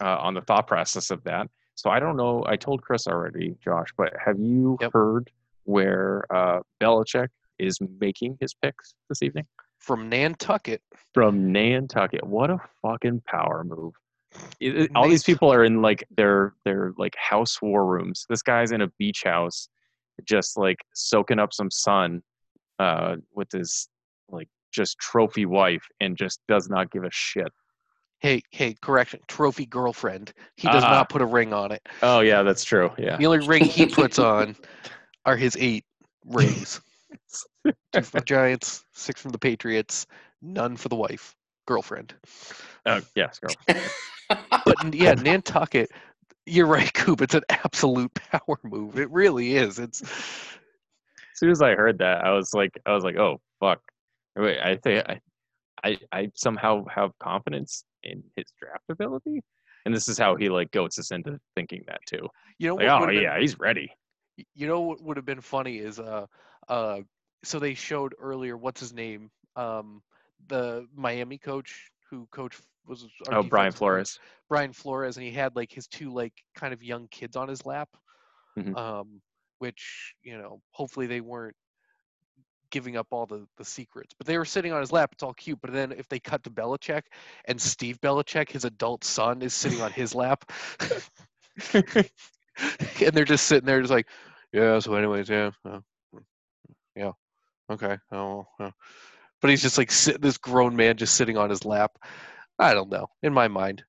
[0.00, 1.48] uh, on the thought process of that.
[1.76, 2.44] So I don't know.
[2.46, 4.92] I told Chris already, Josh, but have you Yep.
[4.92, 5.30] heard
[5.64, 7.28] where uh, Belichick
[7.60, 9.46] is making his picks this evening?
[9.78, 10.82] From Nantucket.
[11.14, 12.24] From Nantucket.
[12.26, 13.94] What a fucking power move!
[14.60, 18.26] It- all these people are in like their their like house war rooms.
[18.28, 19.68] This guy's in a beach house,
[20.24, 22.22] just like soaking up some sun,
[22.78, 23.88] uh, with his
[24.28, 27.52] like just trophy wife, and just does not give a shit.
[28.20, 29.20] Hey, hey, correction.
[29.28, 30.32] Trophy girlfriend.
[30.56, 30.90] He does Ah.
[30.90, 31.88] not put a ring on it.
[32.02, 32.90] Oh yeah, that's true.
[32.98, 33.16] Yeah.
[33.16, 34.56] The only ring he puts on
[35.24, 35.84] are his eight
[36.24, 36.80] rings.
[37.92, 40.06] Two for the Giants, six from the Patriots,
[40.42, 41.36] none for the wife,
[41.66, 42.14] girlfriend.
[42.84, 43.76] Uh, yes, girl.
[44.68, 45.90] But yeah, Nantucket,
[46.46, 47.20] you're right, Coop.
[47.22, 48.98] It's an absolute power move.
[48.98, 49.78] It really is.
[49.78, 50.08] It's As
[51.34, 53.80] soon as I heard that, I was like, I was like, oh fuck.
[54.36, 55.20] Wait, I think I,
[55.82, 59.42] I, I somehow have confidence in his draft ability,
[59.84, 62.28] and this is how he like goats us into thinking that too.
[62.58, 63.90] you know Like, oh been- yeah, he's ready.
[64.54, 66.26] you know what would have been funny is uh
[66.68, 67.00] uh
[67.42, 70.02] so they showed earlier what's his name um
[70.48, 72.56] the Miami coach who coach
[72.88, 74.18] was Oh, Brian Flores.
[74.48, 77.64] Brian Flores and he had like his two like kind of young kids on his
[77.66, 77.88] lap
[78.58, 78.76] Mhm.
[78.76, 79.20] um
[79.58, 81.56] which you know hopefully they weren't
[82.70, 85.32] giving up all the the secrets but they were sitting on his lap it's all
[85.34, 87.02] cute but then if they cut to Belichick
[87.46, 90.50] and Steve Belichick his adult son is sitting on his lap
[93.00, 94.08] and they're just sitting there, just like,
[94.52, 94.78] yeah.
[94.78, 95.80] So, anyways, yeah, uh,
[96.96, 97.12] yeah,
[97.70, 97.98] okay.
[98.12, 98.46] Oh,
[99.40, 101.92] but he's just like sit, this grown man just sitting on his lap.
[102.58, 103.08] I don't know.
[103.22, 103.84] In my mind,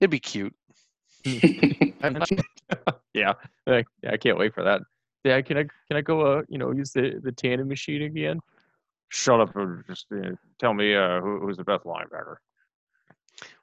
[0.00, 0.54] it'd be cute.
[2.02, 2.30] I'm not-
[3.14, 3.32] yeah,
[3.66, 4.82] I, I can't wait for that.
[5.24, 6.20] Yeah, can I can I go?
[6.20, 8.40] Uh, you know, use the the tanning machine again?
[9.08, 12.36] Shut up and just uh, tell me uh, who, who's the best linebacker.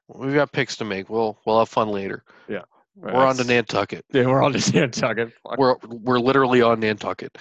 [0.08, 1.10] We've got picks to make.
[1.10, 2.24] We'll we'll have fun later.
[2.50, 2.64] Yeah,
[2.96, 4.04] We're on to Nantucket.
[4.12, 5.32] Yeah, we're on to Nantucket.
[5.44, 5.58] Fuck.
[5.58, 7.38] We're we're literally on Nantucket.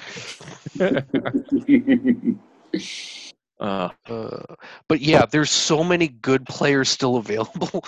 [3.62, 4.56] Uh, Uh,
[4.88, 7.84] but yeah, there's so many good players still available.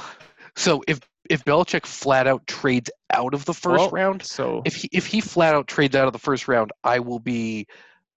[0.57, 4.77] So if if Belichick flat out trades out of the first well, round, So if
[4.77, 7.67] he if he flat out trades out of the first round, I will be,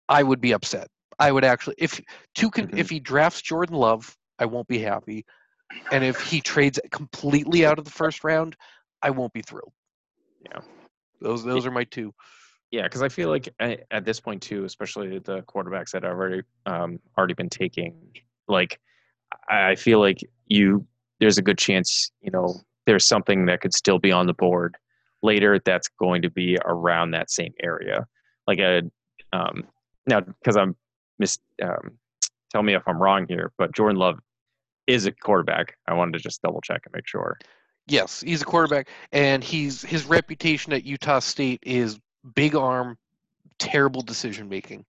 [0.10, 0.88] I would be upset.
[1.20, 2.00] I would actually if
[2.36, 2.78] two can Mhm.
[2.78, 5.26] if he drafts Jordan Love, I won't be happy,
[5.92, 8.56] and if he trades completely out of the first round,
[9.02, 9.74] I won't be thrilled.
[10.44, 10.62] Yeah.
[11.22, 12.14] those those are my two.
[12.72, 16.12] Yeah, because I feel like a- at this point too, especially the quarterbacks that I've
[16.12, 17.96] already um, already been taking,
[18.48, 18.80] like
[19.50, 20.86] I feel like you
[21.20, 24.76] there's a good chance you know there's something that could still be on the board
[25.24, 28.06] later that's going to be around that same area,
[28.48, 28.82] like a
[29.34, 29.64] um,
[30.06, 30.76] now because I'm
[31.20, 31.98] mis um,
[32.52, 34.20] tell me if I'm wrong here, but Jordan Love
[34.88, 35.76] is a quarterback.
[35.88, 37.38] I wanted to just double check and make sure.
[37.88, 42.00] Yes, he's a quarterback, and he's his reputation at Utah State is
[42.36, 42.98] big arm,
[43.60, 44.86] terrible decision making.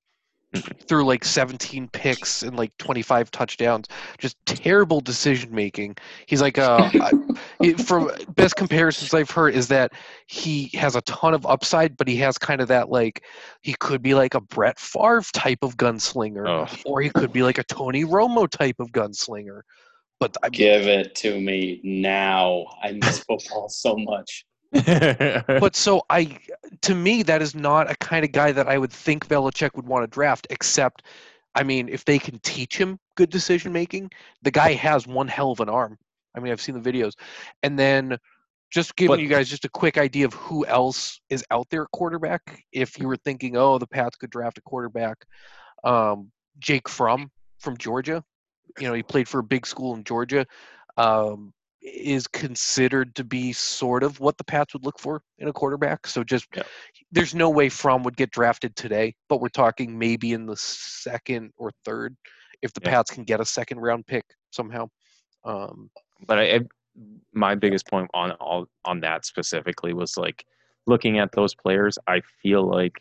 [0.86, 5.94] Through like 17 picks and like 25 touchdowns, just terrible decision making.
[6.24, 6.88] He's like, uh,
[7.60, 9.92] it, from best comparisons I've heard is that
[10.26, 13.24] he has a ton of upside, but he has kind of that like
[13.60, 16.66] he could be like a Brett Favre type of gunslinger, Oh.
[16.86, 19.60] or he could be like a Tony Romo type of gunslinger.
[20.18, 22.64] But I, Give it to me now.
[22.82, 24.46] I miss football so much.
[24.72, 26.38] But so I,
[26.82, 29.86] to me, that is not a kind of guy that I would think Belichick would
[29.86, 30.46] want to draft.
[30.50, 31.04] Except,
[31.54, 34.10] I mean, if they can teach him good decision making,
[34.42, 35.98] the guy has one hell of an arm.
[36.36, 37.12] I mean, I've seen the videos,
[37.62, 38.18] and then
[38.70, 41.82] just giving But- you guys just a quick idea of who else is out there
[41.82, 42.64] at quarterback.
[42.70, 45.24] If you were thinking, oh, the Pats could draft a quarterback,
[45.84, 48.22] um, Jake Fromm from Georgia.
[48.78, 50.46] You know, he played for a big school in Georgia.
[50.98, 55.52] Um, is considered to be sort of what the Pats would look for in a
[55.52, 56.06] quarterback.
[56.06, 56.64] So just Yeah.
[57.12, 61.52] there's no way Fromm would get drafted today, but we're talking maybe in the second
[61.56, 62.16] or third
[62.62, 62.90] if the Yeah.
[62.90, 64.90] Pats can get a second round pick somehow.
[65.44, 65.90] Um,
[66.26, 66.60] but I, I
[67.32, 70.44] my biggest point on all on that specifically was like
[70.88, 71.96] looking at those players.
[72.08, 73.00] I feel like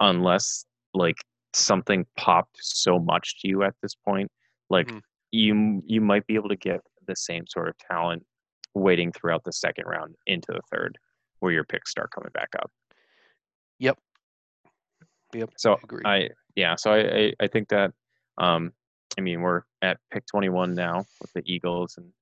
[0.00, 1.16] unless like
[1.52, 4.30] something popped so much to you at this point,
[4.70, 5.02] like Mhm.
[5.30, 8.24] you you might be able to get the same sort of talent
[8.74, 10.96] waiting throughout the second round into the third,
[11.40, 12.70] where your picks start coming back up.
[13.80, 13.98] Yep.
[15.34, 15.50] Yep.
[15.56, 16.06] So Agreed.
[16.06, 17.92] I yeah, so I, I I think that
[18.38, 18.72] um
[19.18, 22.12] I mean we're at pick 21 now with the Eagles and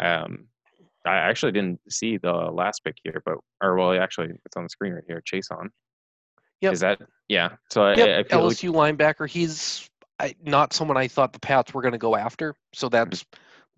[0.00, 0.48] um
[1.06, 4.68] I actually didn't see the last pick here, but or well actually it's on the
[4.68, 5.22] screen right here.
[5.30, 5.68] Chaisson.
[6.60, 6.72] Yep.
[6.72, 7.50] Is that yeah?
[7.70, 9.28] So I, I Yep, feel like LSU linebacker.
[9.28, 9.88] He's
[10.20, 13.24] I, not someone I thought the Pats were going to go after, so that's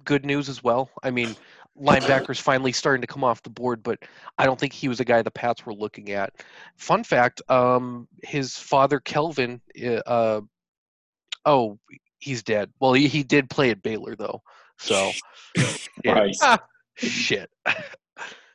[0.05, 0.91] good news as well.
[1.03, 1.37] I mean,
[1.81, 3.99] linebackers finally starting to come off the board, but
[4.39, 6.33] I don't think he was a guy the Pats were looking at.
[6.77, 10.41] Fun fact: um, his father Kelvin, uh, uh,
[11.45, 11.79] oh,
[12.19, 12.71] he's dead.
[12.81, 14.43] Well, he, he did play at Baylor though,
[14.79, 15.11] so
[16.05, 16.13] yeah.
[16.13, 16.45] Christ.
[16.97, 17.51] shit.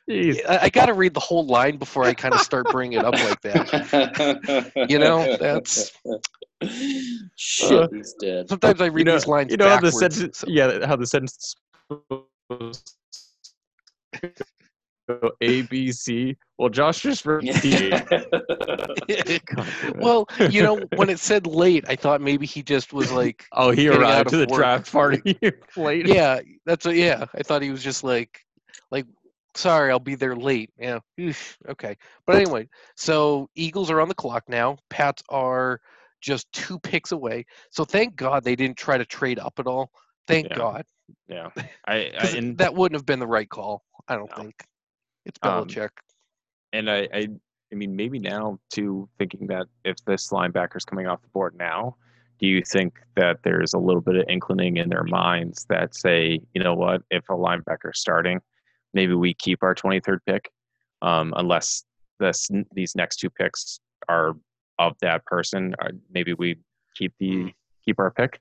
[0.09, 0.39] Jeez.
[0.47, 3.05] I, I got to read the whole line before I kind of start bringing it
[3.05, 4.71] up like that.
[4.89, 5.91] You know, that's
[7.35, 7.71] shit.
[7.71, 8.49] Uh, he's dead.
[8.49, 10.15] sometimes I read you know, these lines you know how the backwards.
[10.15, 11.55] sentence so- yeah how the sentence
[15.07, 16.35] go A B C.
[16.57, 18.03] Well, Josh just repeated.
[19.95, 23.71] well, you know, when it said late, I thought maybe he just was like, oh,
[23.71, 24.57] he arrived to the work.
[24.57, 25.37] draft party
[25.75, 26.07] late.
[26.07, 27.25] yeah, that's what, yeah.
[27.35, 28.39] I thought he was just like,
[28.91, 29.05] like,
[29.55, 30.71] sorry, I'll be there late.
[30.79, 31.97] Yeah, Oof, okay.
[32.25, 34.77] But anyway, so Eagles are on the clock now.
[34.89, 35.81] Pats are
[36.25, 37.45] just two picks away.
[37.69, 39.91] So thank God they didn't try to trade up at all.
[40.27, 40.55] Thank Yeah.
[40.55, 40.85] God,
[41.27, 41.49] yeah.
[41.87, 43.83] I, I and that wouldn't have been the right call.
[44.07, 44.43] I don't No.
[44.43, 44.55] think.
[45.25, 45.89] It's Um, Belichick.
[46.73, 47.27] and I, I
[47.71, 51.95] I mean maybe now too thinking that if this linebacker's coming off the board now,
[52.39, 56.41] do you think that there's a little bit of inclining in their minds that say,
[56.53, 58.41] you know what, if a linebacker's starting,
[58.93, 60.49] maybe we keep our 23rd pick,
[61.01, 61.83] um, unless
[62.19, 64.35] this these next two picks are
[64.79, 66.57] of that person, or maybe we
[66.95, 68.39] keep the keep our pick.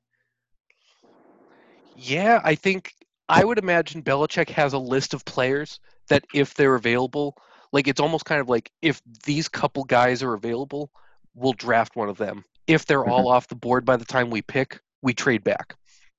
[1.97, 2.93] Yeah, I think
[3.29, 7.37] I would imagine Belichick has a list of players that if they're available,
[7.73, 10.91] like it's almost kind of like if these couple guys are available,
[11.35, 12.45] we'll draft one of them.
[12.67, 15.75] If they're all off the board by the time we pick, we trade back.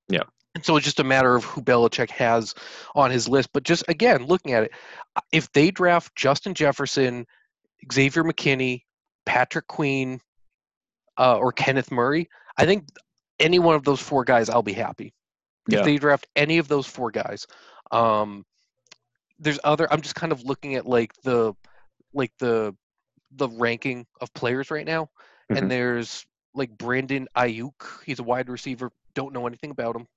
[0.08, 0.24] Yeah.
[0.54, 2.54] And so it's just a matter of who Belichick has
[2.96, 3.50] on his list.
[3.52, 4.72] But just again, looking at it,
[5.16, 7.26] uh, if they draft Justin Jefferson,
[7.92, 8.84] Xavier McKinney,
[9.26, 10.22] Patrick Queen,
[11.18, 12.88] uh, or Kenneth Murray, I think
[13.40, 15.14] any one of those four guys, I'll be happy
[15.68, 15.80] Yeah.
[15.80, 17.48] if they draft any of those four guys.
[17.92, 18.46] Um,
[19.40, 19.92] there's other.
[19.92, 21.54] I'm just kind of looking at like the
[22.14, 22.76] like the
[23.32, 25.10] the ranking of players right now,
[25.52, 25.58] Mhm.
[25.58, 28.04] and there's like Brandon Aiyuk.
[28.06, 28.92] He's a wide receiver.
[29.14, 30.08] Don't know anything about him,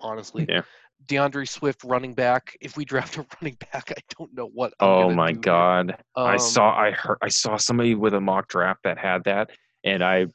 [0.00, 0.44] honestly.
[0.48, 0.62] Yeah.
[1.06, 2.56] D'Andre Swift, running back.
[2.60, 4.72] If we draft a running back, I don't know what.
[4.80, 5.96] I'm Oh my do god.
[6.16, 9.50] I Um, saw I heard I saw somebody with a mock draft that had that
[9.84, 10.26] and I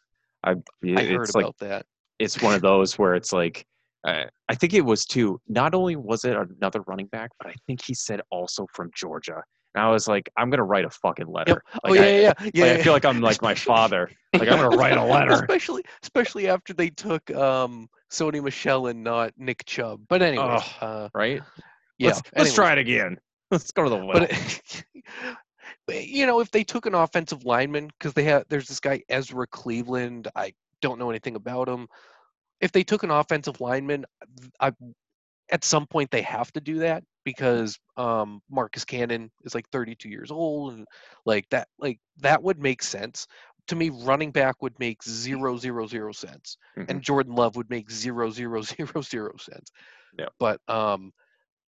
[0.44, 1.86] I, I heard it's like about that.
[2.20, 3.66] it's one of those where it's like
[4.08, 5.40] uh, I think it was too.
[5.48, 9.44] Not only was it another running back, but I think he said also from Georgia.
[9.76, 11.52] And I was like, I'm gonna write a fucking letter.
[11.52, 11.82] Yep.
[11.84, 12.34] Like, oh yeah, I, yeah, yeah.
[12.54, 12.84] yeah, like, I yeah.
[12.84, 14.10] feel like I'm like my father.
[14.34, 15.34] Like I'm gonna write a letter.
[15.34, 20.02] especially especially after they took um Sony Michel and not Nick Chubb.
[20.08, 21.42] But anyway, uh, Right?
[21.98, 22.08] yeah.
[22.08, 23.18] Let's, let's try it again.
[23.52, 24.20] Let's go to the well.
[24.20, 24.86] But it-
[25.88, 29.02] but, you know, if they took an offensive lineman, because they have, there's this guy
[29.10, 30.28] Ezra Cleveland.
[30.36, 31.88] I don't know anything about him.
[32.60, 34.06] If they took an offensive lineman,
[34.60, 34.72] I,
[35.52, 40.10] at some point they have to do that because um, Marcus Cannon is like 32
[40.10, 40.86] years old, and
[41.26, 43.28] like that, like that would make sense
[43.72, 43.90] to me.
[43.90, 46.90] Running back would make zero zero zero sense, Mhm.
[46.90, 48.62] and Jordan Love would make zero zero
[48.96, 49.72] zero zero sense.
[50.18, 50.28] Yeah.
[50.40, 51.12] But um,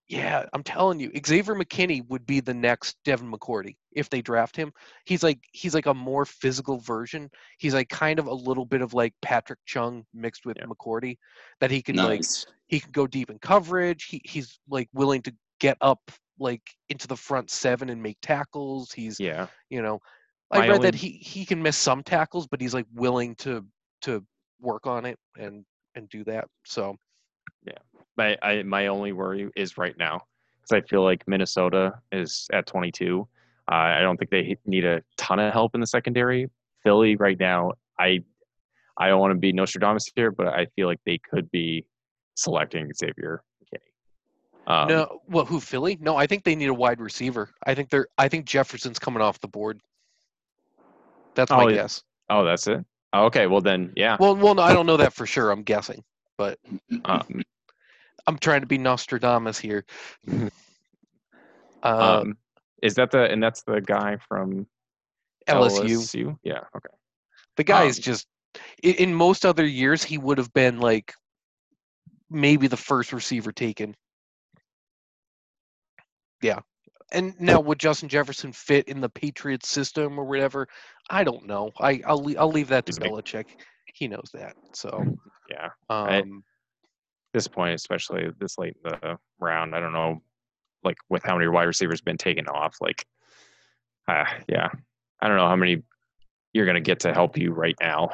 [0.08, 4.56] yeah, I'm telling you, Xavier McKinney would be the next Devin McCourty if they draft
[4.58, 4.74] him.
[5.06, 7.30] He's like he's like a more physical version.
[7.60, 10.66] He's like kind of a little bit of like Patrick Chung mixed with Yeah.
[10.66, 11.18] McCourty,
[11.62, 12.24] that he can like
[12.68, 14.06] he can go deep in coverage.
[14.06, 16.02] He he's like willing to get up
[16.40, 18.92] like into the front seven and make tackles.
[18.92, 19.48] He's yeah.
[19.70, 20.00] you know,
[20.52, 23.66] I read that he he can miss some tackles, but he's like willing to
[24.02, 24.24] to
[24.60, 26.48] work on it and and do that.
[26.66, 26.96] So
[27.66, 27.78] yeah,
[28.18, 30.22] my I, my only worry is right now
[30.62, 33.28] because I feel like Minnesota is at 22.
[33.72, 36.50] Uh, I don't think they need a ton of help in the secondary.
[36.84, 38.20] Philly right now, I
[38.98, 41.86] I don't want to be Nostradamus here, but I feel like they could be
[42.36, 43.44] selecting Xavier.
[44.68, 45.98] Um, no, well, who Philly?
[46.00, 47.50] No, I think they need a wide receiver.
[47.66, 48.08] I think they're.
[48.18, 49.82] I think Jefferson's coming off the board.
[51.36, 52.04] That's my Oh, guess.
[52.30, 52.86] Oh, that's it.
[53.14, 54.18] Oh, okay, well then, yeah.
[54.20, 55.52] Well, well, no, I don't know that for sure.
[55.52, 56.04] I'm guessing,
[56.38, 56.60] but
[57.06, 57.44] Um,
[58.28, 59.86] I'm trying to be Nostradamus here.
[61.84, 62.38] Uh, Um,
[62.84, 64.68] is that the and that's the guy from
[65.48, 65.98] LSU.
[65.98, 66.38] LSU?
[66.44, 66.60] Yeah.
[66.76, 66.94] Okay.
[67.58, 68.28] The guy is Um, just
[68.84, 71.16] in, in most other years he would have been like
[72.30, 73.96] maybe the first receiver taken.
[76.42, 76.60] Yeah.
[77.12, 80.68] And now would Justin Jefferson fit in the Patriots system or whatever?
[81.10, 81.72] I don't know.
[81.80, 83.46] I I'll I'll leave that to He's Belichick.
[83.94, 84.56] He knows that.
[84.74, 85.04] So
[85.50, 85.70] Yeah.
[85.90, 86.44] um
[87.34, 90.22] this point, especially this late in the round, I don't know,
[90.84, 92.76] like with how many wide receivers been taken off.
[92.82, 93.06] Like,
[94.08, 94.68] uh, yeah,
[95.22, 95.82] I don't know how many
[96.54, 98.10] you're gonna get to help you right now.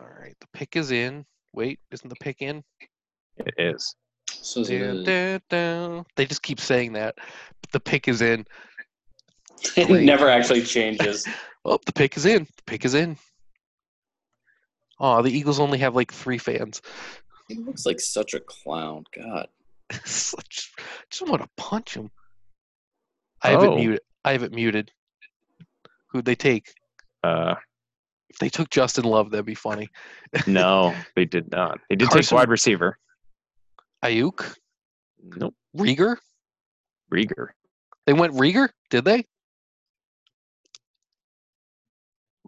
[0.00, 0.34] all right.
[0.40, 1.24] The pick is in.
[1.52, 2.62] Wait, isn't the pick in?
[3.36, 3.94] It is.
[4.40, 6.04] So is Dun, it- dun, dun.
[6.16, 7.16] They just keep saying that.
[7.72, 8.46] The pick is in.
[9.76, 11.26] it never actually changes.
[11.64, 12.42] Oh, the pick is in.
[12.42, 13.16] The pick is in.
[14.98, 16.82] Oh, the Eagles only have like three fans.
[17.46, 19.04] He looks like such a clown.
[19.16, 19.46] God.
[20.04, 20.72] Such,
[21.10, 22.10] just want to punch him.
[23.42, 23.76] I have it Oh.
[23.76, 24.00] muted.
[24.24, 24.90] I have it muted.
[26.08, 26.72] Who'd they take?
[27.22, 27.54] Uh,
[28.28, 29.88] If they took Justin Love, that'd be funny.
[30.48, 31.78] no, they did not.
[31.90, 32.98] They did Carson- take wide receiver.
[34.04, 34.54] Aiyuk,
[35.22, 36.16] Nope, Reagor.
[37.12, 37.48] Reagor.
[38.06, 39.24] They went Reagor, did they?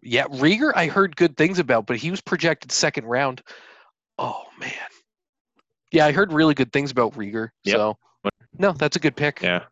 [0.03, 0.73] Yeah, Reagor.
[0.75, 3.43] I heard good things about, but he was projected second round.
[4.19, 4.73] Oh man.
[5.93, 7.51] Yeah, I heard really good things about Reagor.
[7.65, 7.77] Yep.
[7.77, 7.99] So
[8.59, 9.41] no, that's a good pick.
[9.43, 9.65] Yeah.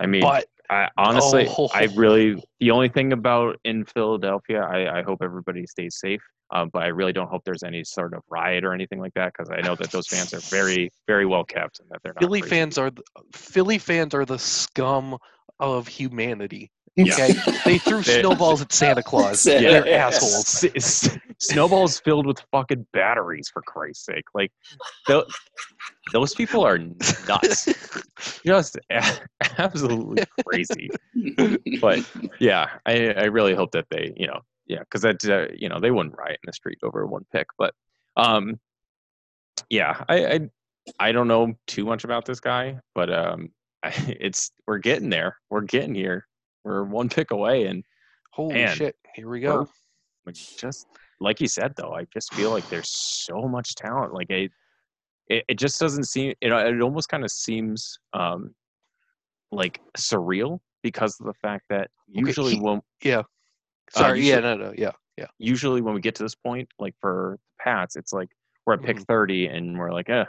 [0.00, 1.68] I mean, But I honestly, Oh.
[1.72, 6.22] I really the only thing about in Philadelphia, I, I hope everybody stays safe.
[6.54, 9.32] Um, but I really don't hope there's any sort of riot or anything like that
[9.36, 12.20] because I know that those fans are very, very well kept and that they're not.
[12.22, 12.54] Philly crazy.
[12.54, 13.02] fans are the,
[13.32, 15.18] Philly fans are the scum
[15.58, 16.70] of humanity.
[16.96, 17.14] Yeah.
[17.14, 17.32] Okay,
[17.64, 19.44] they threw They- snowballs at Santa Claus.
[19.44, 19.58] Yeah.
[19.62, 20.62] They're assholes.
[20.64, 24.22] S- s- snowballs filled with fucking batteries for Christ's sake.
[24.32, 24.52] Like,
[25.08, 25.26] tho-
[26.12, 27.68] those people are nuts.
[28.46, 29.18] Just a-
[29.58, 30.88] absolutely crazy.
[31.80, 35.68] But yeah, I, I really hope that they, you know, yeah, because that, uh, you
[35.68, 37.46] know, they wouldn't riot in the street over one pick.
[37.58, 37.74] But,
[38.16, 38.58] um,
[39.70, 40.40] yeah, I, I,
[40.98, 43.50] I don't know too much about this guy, but um,
[43.82, 45.36] it's we're getting there.
[45.50, 46.26] We're getting here.
[46.64, 47.84] We're one pick away, and
[48.32, 48.76] Holy Man.
[48.76, 48.96] shit!
[49.14, 49.68] Here we go.
[50.58, 50.86] just
[51.20, 54.50] like you said though i just feel like there's so much talent like it
[55.28, 58.54] it, it just doesn't seem you know it almost kind of seems um
[59.52, 63.22] like surreal because of the fact that usually he- when Yeah.
[63.94, 64.20] Uh, Sorry.
[64.22, 64.40] yeah.
[64.40, 64.56] No.
[64.56, 64.72] No.
[64.76, 64.92] Yeah.
[65.16, 65.26] Yeah.
[65.38, 68.30] usually when we get to this point like for pats it's like
[68.66, 69.06] we're at pick Mhm.
[69.06, 70.24] 30 and we're like eh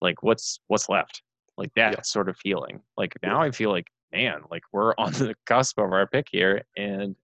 [0.00, 1.22] like what's what's left
[1.56, 2.00] like that Yeah.
[2.02, 5.92] sort of feeling like now i feel like man like we're on the cusp of
[5.92, 7.14] our pick here and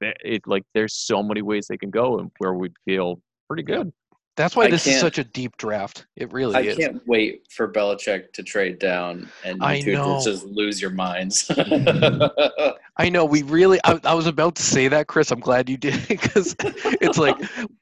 [0.00, 3.78] it like there's so many ways they can go and where we'd feel pretty Yeah.
[3.78, 3.92] good
[4.40, 6.06] That's why I this is such a deep draft.
[6.16, 6.78] It really I is.
[6.78, 10.18] I can't wait for Belichick to trade down and you I two know.
[10.24, 11.50] just lose your minds.
[12.96, 13.78] I know we really.
[13.84, 15.30] I, I was about to say that, Chris.
[15.30, 17.36] I'm glad you did because it's like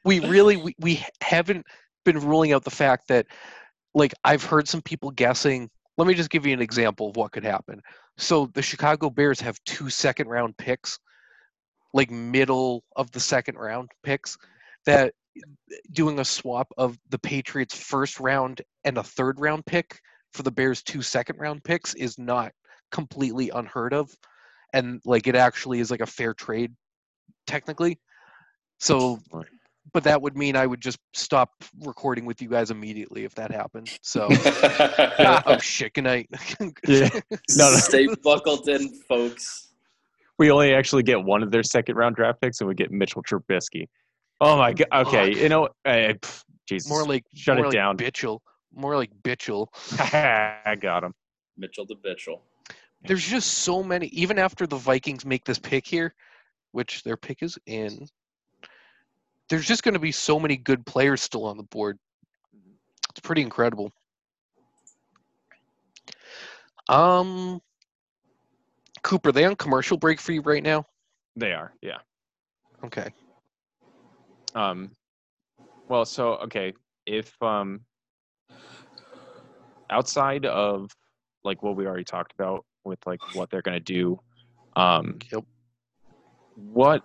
[0.04, 1.64] we really we, we haven't
[2.04, 3.26] been ruling out the fact that
[3.94, 5.70] like I've heard some people guessing.
[5.96, 7.80] Let me just give you an example of what could happen.
[8.16, 10.98] So the Chicago Bears have two second round picks,
[11.94, 14.36] like middle of the second round picks,
[14.86, 15.14] that
[15.92, 19.98] doing a swap of the Patriots first round and a third round pick
[20.32, 22.52] for the Bears two second round picks is not
[22.90, 24.10] completely unheard of.
[24.72, 26.72] And like it actually is like a fair trade
[27.46, 27.98] technically.
[28.78, 29.20] So
[29.94, 31.50] but that would mean i would just stop
[31.80, 33.90] recording with you guys immediately if that happened.
[34.02, 35.94] So ah, oh shit.
[35.94, 36.28] Good night.
[36.86, 37.08] Yeah.
[37.56, 37.76] No, no.
[37.76, 39.68] Stay buckled in, folks.
[40.38, 43.22] we only actually get one of their second round draft picks and we get mitchell
[43.22, 43.86] trubisky
[44.40, 45.42] oh my god okay Fuck.
[45.42, 46.88] you know pff, jesus.
[46.88, 47.96] More like shut more it like down.
[47.96, 48.40] Bitchel.
[48.74, 49.68] More like bitchel.
[49.98, 51.14] I got him.
[51.56, 52.40] Mitchell to Bitchell.
[53.06, 56.14] there's just so many even after the vikings make this pick here
[56.72, 58.06] which their pick is in
[59.48, 61.98] there's just going to be so many good players still on the board.
[63.10, 63.90] It's pretty incredible.
[66.88, 67.60] Um
[69.02, 70.84] cooper they on commercial break for you right now?
[71.36, 71.98] They are yeah.
[72.84, 73.08] Okay
[74.58, 74.90] Um,
[75.88, 76.72] well, so okay,
[77.06, 77.80] if um,
[79.88, 80.90] outside of
[81.44, 84.18] like what we already talked about with like what they're gonna do,
[84.74, 85.44] um, Yep.
[86.56, 87.02] what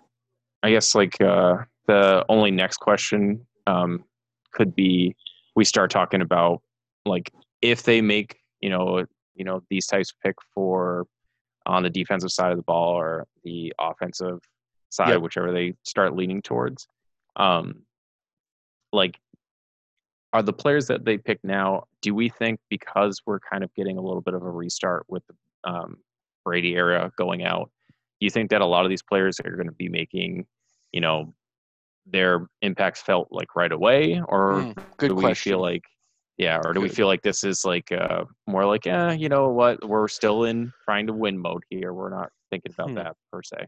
[0.64, 4.04] I guess like uh, the only next question um
[4.52, 5.16] could be
[5.56, 6.62] we start talking about
[7.06, 7.32] like
[7.62, 11.06] if they make you know you know these types of pick for
[11.66, 14.40] on the defensive side of the ball or the offensive
[14.90, 15.22] side, Yep.
[15.22, 16.88] whichever they start leaning towards
[17.36, 17.84] um
[18.92, 19.20] like
[20.34, 21.84] are the players that they pick now?
[22.02, 25.24] Do we think because we're kind of getting a little bit of a restart with
[25.28, 25.98] the um,
[26.44, 27.70] Brady era going out,
[28.20, 30.46] do you think that a lot of these players are going to be making,
[30.92, 31.34] you know,
[32.06, 35.54] their impacts felt like right away, or Mm, good do we question.
[35.54, 35.84] feel like,
[36.38, 39.50] yeah, or do we feel like this is like uh, more like, yeah you know
[39.50, 41.94] what, we're still in trying to win mode here.
[41.94, 42.96] We're not thinking about Hmm.
[42.96, 43.68] that per se.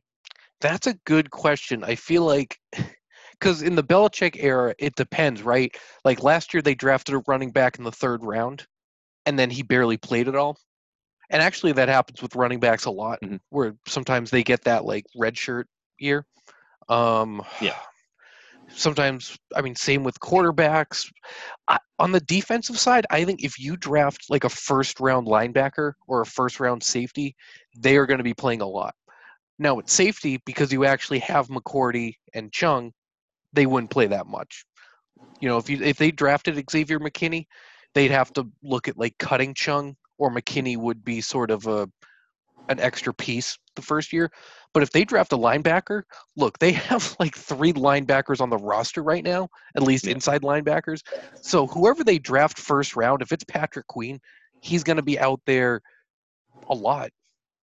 [0.61, 1.83] That's a good question.
[1.83, 2.57] I feel like
[3.39, 5.75] because in the Belichick era, it depends, right?
[6.03, 8.65] Like last year, they drafted a running back in the third round,
[9.25, 10.57] and then he barely played at all.
[11.29, 13.39] And actually, that happens with running backs a lot, Mhm.
[13.49, 15.67] where sometimes they get that like red shirt
[15.97, 16.25] year.
[16.89, 17.79] Um, Yeah.
[18.67, 21.11] Sometimes, I mean, same with quarterbacks.
[21.67, 25.93] I, on the defensive side, I think if you draft like a first round linebacker
[26.07, 27.35] or a first round safety,
[27.77, 28.95] they are going to be playing a lot.
[29.59, 32.91] Now at safety, because you actually have McCourty and Chung,
[33.55, 34.65] they wouldn't play that much.
[35.39, 37.45] You know, if you if they drafted Xavier McKinney,
[37.93, 41.89] they'd have to look at like cutting Chung, or McKinney would be sort of a
[42.69, 44.31] an extra piece the first year.
[44.73, 46.03] But if they draft a linebacker,
[46.35, 50.13] look, they have like three linebackers on the roster right now, at least Yeah.
[50.13, 51.01] inside linebackers.
[51.41, 54.19] So whoever they draft first round, if it's Patrick Queen,
[54.61, 55.81] he's going to be out there
[56.69, 57.11] a lot.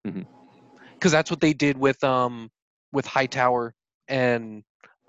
[0.05, 2.51] Because that's what they did with um
[2.93, 3.75] with Hightower
[4.09, 4.63] and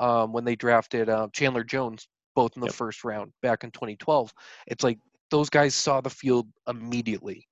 [0.04, 2.76] um when they drafted uh, Chandler Jones both in the Yep.
[2.76, 4.34] first round back in 2012.
[4.68, 5.00] It's like
[5.32, 7.48] those guys saw the field immediately.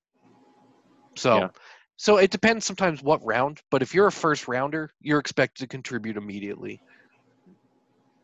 [1.16, 1.49] So Yeah.
[1.97, 5.68] so it depends sometimes what round, but if you're a first rounder, you're expected to
[5.68, 6.82] contribute immediately.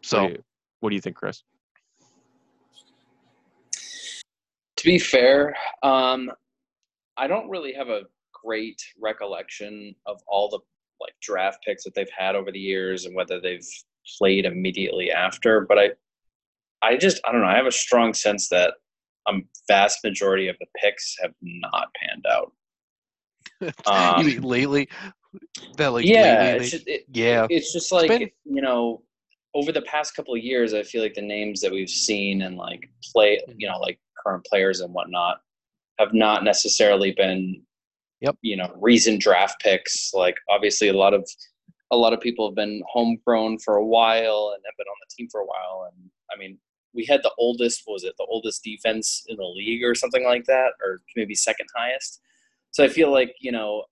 [0.03, 0.43] So what do you,
[0.79, 1.43] what do you think, Chris?
[4.77, 6.31] To be fair, um,
[7.17, 8.01] I don't really have a
[8.33, 10.59] great recollection of all the
[10.99, 13.65] like draft picks that they've had over the years and whether they've
[14.17, 15.61] played immediately after.
[15.61, 15.89] But I,
[16.81, 17.47] I just I don't know.
[17.47, 18.73] I have a strong sense that
[19.27, 19.33] a
[19.67, 22.51] vast majority of the picks have not panned out.
[23.61, 24.87] you Um, mean lately
[25.77, 27.47] that like yeah, lately it's just, it, yeah.
[27.49, 29.01] it's just like been- you know
[29.53, 32.57] over the past couple of years i feel like the names that we've seen and
[32.57, 33.55] like play Mm-hmm.
[33.59, 35.39] you know like current players and whatnot
[35.99, 37.61] have not necessarily been
[38.21, 38.35] Yep.
[38.41, 41.27] you know recent draft picks like obviously a lot of
[41.91, 45.15] a lot of people have been homegrown for a while and have been on the
[45.15, 46.57] team for a while and i mean
[46.93, 50.25] we had the oldest what was it the oldest defense in the league or something
[50.25, 52.21] like that or maybe second highest
[52.71, 53.83] so i feel like you know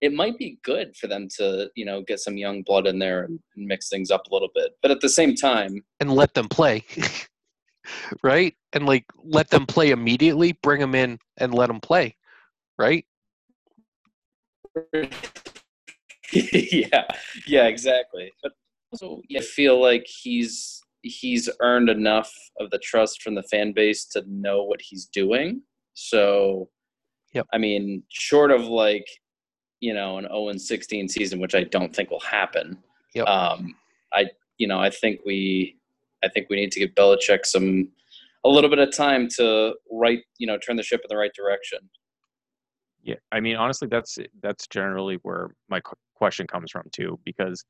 [0.00, 3.24] it might be good for them to you know get some young blood in there
[3.24, 6.48] and mix things up a little bit but at the same time and let them
[6.48, 6.84] play.
[8.22, 8.54] right?
[8.72, 12.16] And like let them play immediately, bring them in and let them play.
[12.78, 13.04] Right?
[16.52, 17.04] yeah
[17.46, 18.52] yeah exactly but
[18.92, 24.04] also i feel like he's he's earned enough of the trust from the fan base
[24.06, 25.62] to know what he's doing
[25.94, 26.68] so
[27.32, 27.46] Yep.
[27.52, 29.06] i mean short of like
[29.80, 32.76] you know an 0 and 16 season which i don't think will happen
[33.14, 33.26] Yep.
[33.28, 33.74] um
[34.12, 34.26] i
[34.58, 35.76] you know i think we
[36.24, 37.88] i think we need to give Belichick some
[38.44, 41.32] a little bit of time to right you know turn the ship in the right
[41.34, 41.78] direction
[43.02, 47.64] Yeah, I mean, honestly, that's that's generally where my qu- question comes from too, because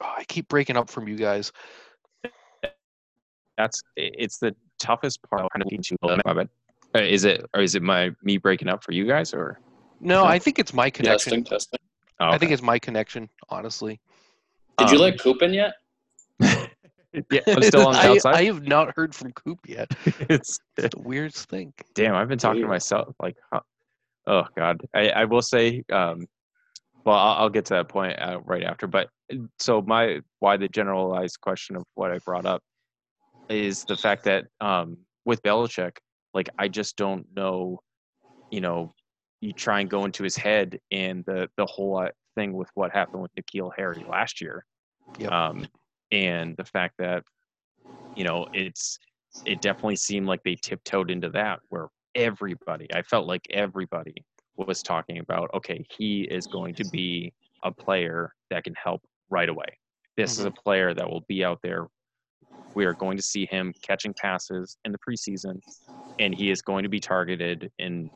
[0.00, 1.50] Oh, I keep breaking up from you guys.
[3.56, 5.50] that's it's the toughest part.
[5.52, 6.48] Kind of into my bad.
[6.94, 9.58] Is it or is it my me breaking up for you guys or?
[10.00, 10.24] No, No.
[10.24, 11.44] I think it's my connection.
[11.44, 11.80] testing testing
[12.20, 14.00] Oh, I think it's my connection, honestly.
[14.76, 15.74] did you Um, let coop in yet
[17.30, 18.34] yeah, I'm still on the I, outside.
[18.34, 19.88] I have not heard from Coop yet.
[20.04, 21.72] it's It's the weirdest thing.
[21.94, 22.14] damn.
[22.14, 23.60] I've been talking to myself like, huh.
[24.26, 24.80] oh god.
[24.94, 26.26] I I will say, um,
[27.04, 28.86] well, I'll, I'll get to that point uh, right after.
[28.86, 29.08] But
[29.58, 32.62] so my why the generalized question of what I brought up
[33.48, 35.96] is the fact that um, with Belichick,
[36.34, 37.80] like I just don't know,
[38.50, 38.92] you know,
[39.40, 42.92] you try and go into his head and the the whole uh, thing with what
[42.92, 44.64] happened with N'Keal Harry last year,
[45.18, 45.32] Yep.
[45.32, 45.66] um,
[46.12, 47.22] and the fact that
[48.16, 48.98] you know it's
[49.44, 54.24] it definitely seemed like they tiptoed into that where everybody I felt like everybody
[54.56, 57.32] was talking about okay he is going to be
[57.62, 59.66] a player that can help right away.
[60.16, 60.62] This is a mm-hmm.
[60.62, 61.86] player that will be out there.
[62.74, 65.60] We are going to see him catching passes in the preseason,
[66.18, 68.10] and he is going to be targeted in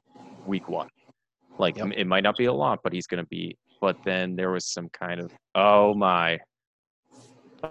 [0.46, 0.88] week one.
[1.58, 1.92] Like Yep.
[1.96, 3.56] it might not be a lot, but he's going to be.
[3.80, 6.38] But then there was some kind of oh my.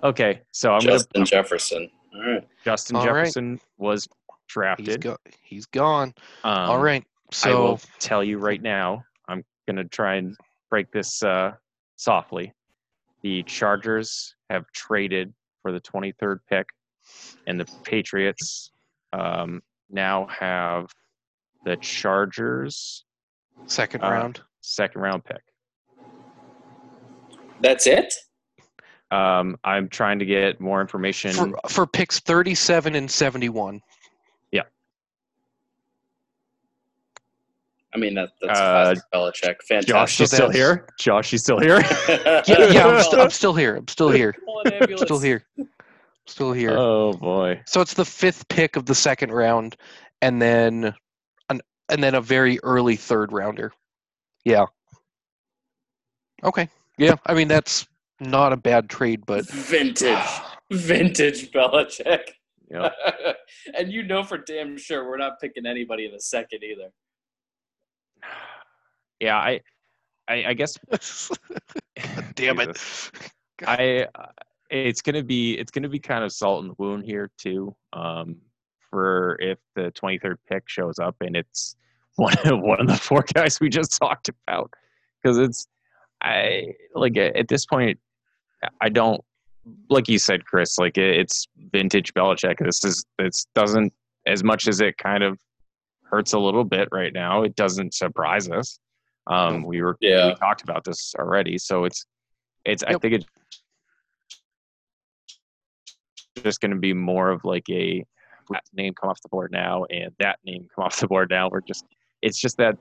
[0.04, 1.90] Okay, so I'm Justin gonna Jefferson.
[2.14, 2.48] All right.
[2.64, 3.26] Justin All right.
[3.26, 5.02] Jefferson was He's drafted.
[5.02, 6.14] go- he's gone.
[6.44, 7.04] Um, All right.
[7.46, 9.04] I will So tell you right now.
[9.28, 10.36] I'm gonna try and
[10.70, 11.54] break this uh,
[11.96, 12.54] softly.
[13.22, 16.68] the Chargers have traded for the 23rd pick,
[17.48, 18.72] and the Patriots
[19.14, 20.88] um, now have
[21.66, 23.06] the Chargers
[23.68, 24.42] Second Uh, round.
[24.62, 25.42] second round pick.
[27.62, 28.12] That's it.
[29.12, 31.32] Um, I'm trying to get more information.
[31.34, 33.82] For, for picks 37 and 71.
[34.52, 34.62] Yeah.
[37.94, 39.62] I mean, that, that's Uh, classic Belichick.
[39.64, 39.88] Fantastic.
[39.88, 40.88] Josh, you So still here?
[40.98, 41.82] Josh, you still here?
[42.08, 42.42] Yeah,
[42.72, 43.76] yeah I'm, st- I'm still here.
[43.76, 44.34] I'm still here.
[44.34, 44.98] Call an.
[44.98, 45.44] Still here.
[46.28, 46.78] Still here.
[46.78, 47.62] oh boy.
[47.66, 49.76] So it's the fifth pick of the second round,
[50.22, 50.94] and then
[51.50, 53.74] an and then a very early third rounder.
[54.46, 54.66] Yeah.
[56.44, 56.70] Okay.
[56.98, 57.16] Yeah.
[57.26, 57.86] I mean that's
[58.22, 60.30] not a bad trade, but Vintage,
[60.72, 62.22] vintage Belichick.
[62.70, 62.94] Yep.
[63.78, 66.90] and you know for damn sure we're not picking anybody in the second either.
[69.20, 69.60] Yeah, I,
[70.28, 70.80] I, I guess.
[72.34, 72.76] damn it.
[73.68, 74.26] I uh,
[74.72, 77.76] it's gonna be it's gonna be kind of salt in the wound here too.
[77.94, 78.38] Um,
[78.90, 81.76] for if the 23rd pick shows up and it's
[82.16, 84.72] one of one of the four guys we just talked about,
[85.22, 85.68] because it's
[86.24, 88.00] I like at at this point
[88.80, 89.22] I don't
[89.90, 90.78] like you said, Chris.
[90.78, 92.58] Like it, it's vintage Belichick.
[92.60, 93.94] This is it's doesn't
[94.26, 95.40] as much as it kind of
[96.04, 97.44] hurts a little bit right now.
[97.44, 98.80] It doesn't surprise us.
[99.28, 100.28] Um, we were Yeah.
[100.28, 102.06] we talked about this already, so it's
[102.66, 103.26] it's I think it's
[106.44, 108.04] just going to be more of like a
[108.50, 111.50] that name come off the board now and that name come off the board now.
[111.50, 111.86] We're just
[112.22, 112.78] it's just that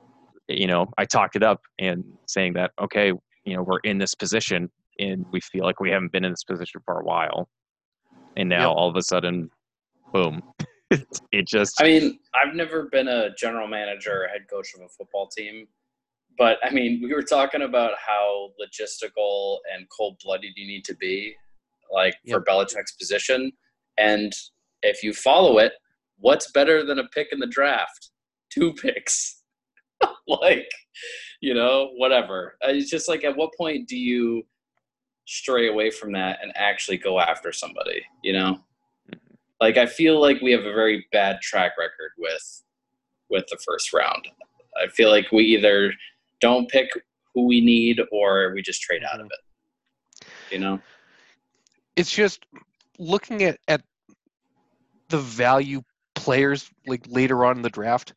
[0.47, 3.13] you know I talked it up and saying that okay
[3.45, 4.69] you know we're in this position
[5.01, 7.49] and we feel like we haven't been in this position for a while,
[8.37, 8.77] and now Yep.
[8.77, 9.49] all of a sudden,
[10.13, 10.41] boom,
[11.31, 14.89] it just I mean, I've never been a general manager or head coach of a
[14.89, 15.67] football team,
[16.37, 20.95] but I mean, we were talking about how logistical and cold blooded you need to
[20.95, 21.35] be,
[21.91, 23.51] like for Belichick's position.
[23.97, 24.31] And
[24.81, 25.73] if you follow it,
[26.17, 28.11] what's better than a pick in the draft?
[28.51, 29.43] Two picks.
[30.27, 30.69] like,
[31.41, 32.57] you know, whatever.
[32.65, 34.43] Uh, It's just like, at what point do you
[35.31, 38.59] stray away from that and actually go after somebody, you know?
[39.11, 39.33] Mm-hmm.
[39.59, 42.63] like I feel like we have a very bad track record with
[43.29, 44.27] with the first round.
[44.81, 45.93] I feel like we either
[46.41, 46.89] don't pick
[47.33, 50.27] who we need or we just trade out of mm-hmm.
[50.27, 50.27] it.
[50.53, 50.79] You know?
[51.95, 52.45] it's just
[52.97, 53.81] looking at at
[55.09, 55.81] the value
[56.15, 58.13] players like later on in the draft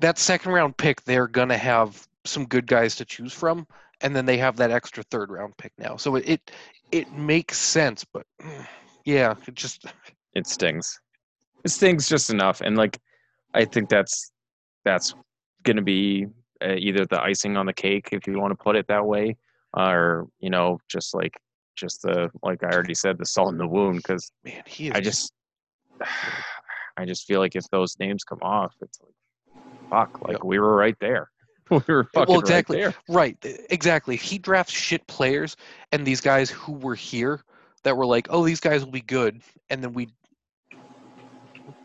[0.00, 3.66] that second round pick they're gonna have some good guys to choose from
[4.00, 6.50] and then they have that extra third round pick now so it it,
[6.92, 8.24] it makes sense but
[9.04, 9.86] yeah it just
[10.36, 11.00] it stings.
[11.64, 13.00] It stings just enough, and like
[13.54, 14.32] I think that's
[14.84, 15.14] that's
[15.64, 16.26] going to be
[16.62, 19.36] uh, either the icing on the cake, if you want to put it that way,
[19.72, 21.34] or you know, just like
[21.74, 23.96] just the like I already said, the salt in the wound.
[23.96, 25.32] Because man he is I just
[26.98, 29.14] I just feel like if those names come off, it's like
[29.90, 30.44] fuck, like Yep.
[30.44, 31.30] we were right there.
[31.70, 32.82] we were fucking well exactly.
[32.82, 32.94] right.
[33.08, 33.36] Right
[33.70, 34.16] exactly.
[34.16, 35.56] He drafts shit players
[35.92, 37.42] and these guys who were here
[37.82, 39.40] that were like oh these guys will be good
[39.70, 40.08] and then we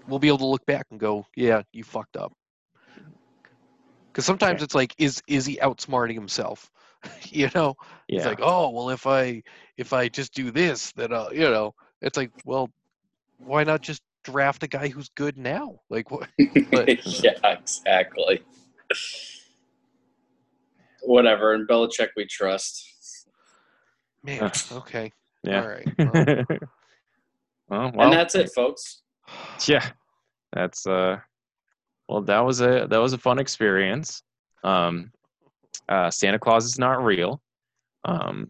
[0.08, 2.34] we'll be able to look back and go yeah you fucked up.
[4.08, 4.64] Because sometimes Okay.
[4.66, 6.70] it's like is is he outsmarting himself?
[7.30, 7.76] You know?
[8.08, 8.18] There.
[8.18, 9.42] it's like oh well if i
[9.76, 11.74] if i just do this then uh you know?
[12.02, 12.70] It's like well
[13.40, 15.80] why not just draft a guy who's good now?
[15.90, 16.30] Like what
[16.72, 18.42] But- yeah, exactly.
[21.02, 21.54] Whatever.
[21.54, 22.88] And Belichick we trust.
[24.24, 25.12] man okay
[25.44, 25.62] yeah.
[25.62, 26.12] all right well,
[27.68, 29.02] well, well, and that's it, folks.
[29.68, 29.90] yeah
[30.54, 31.18] that's uh
[32.10, 34.22] well that was a that was a fun experience
[34.64, 35.12] um
[35.90, 37.42] uh santa claus is not real
[38.06, 38.48] um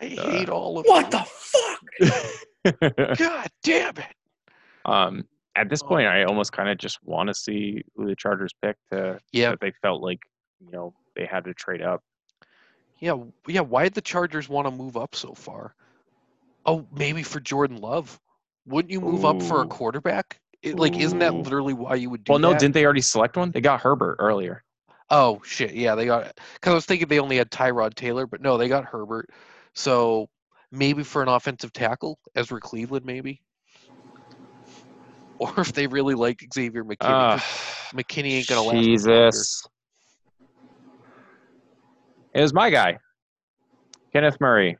[0.00, 1.18] i Uh, hate all of What you.
[1.18, 1.24] the
[2.70, 3.18] fuck?
[3.18, 4.14] God damn it.
[4.84, 5.24] um
[5.56, 5.88] at this Oh.
[5.88, 9.50] point i almost kind of just want to see who the chargers pick to Yeah,
[9.50, 10.20] that they felt like
[10.60, 12.02] you know they had to trade up
[13.00, 13.16] yeah,
[13.48, 13.62] yeah.
[13.62, 15.74] Why did the Chargers want to move up so far?
[16.66, 18.20] Oh, maybe for Jordan Love.
[18.66, 20.38] Wouldn't you move up for a quarterback?
[20.62, 22.40] It, like, isn't that literally why you would do that?
[22.40, 22.60] well no that?
[22.60, 24.62] didn't they already select one they got herbert earlier
[25.10, 26.38] Oh shit, yeah, they got.
[26.54, 29.30] Because I was thinking they only had Tyrod Taylor, but no, they got Herbert.
[29.74, 30.28] So
[30.70, 33.42] maybe for an offensive tackle, Ezra Cleveland, maybe.
[35.40, 38.86] Or if they really like Xavier McKinney, Ah, McKinney ain't gonna last.
[38.86, 39.66] jesus
[42.34, 42.98] it was my guy
[44.12, 44.76] kenneth murray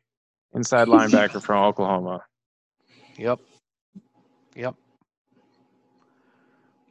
[0.54, 2.20] inside linebacker from oklahoma
[3.18, 3.38] Yep.
[4.56, 4.74] Yep.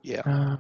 [0.04, 0.22] Yeah.
[0.26, 0.58] Uh,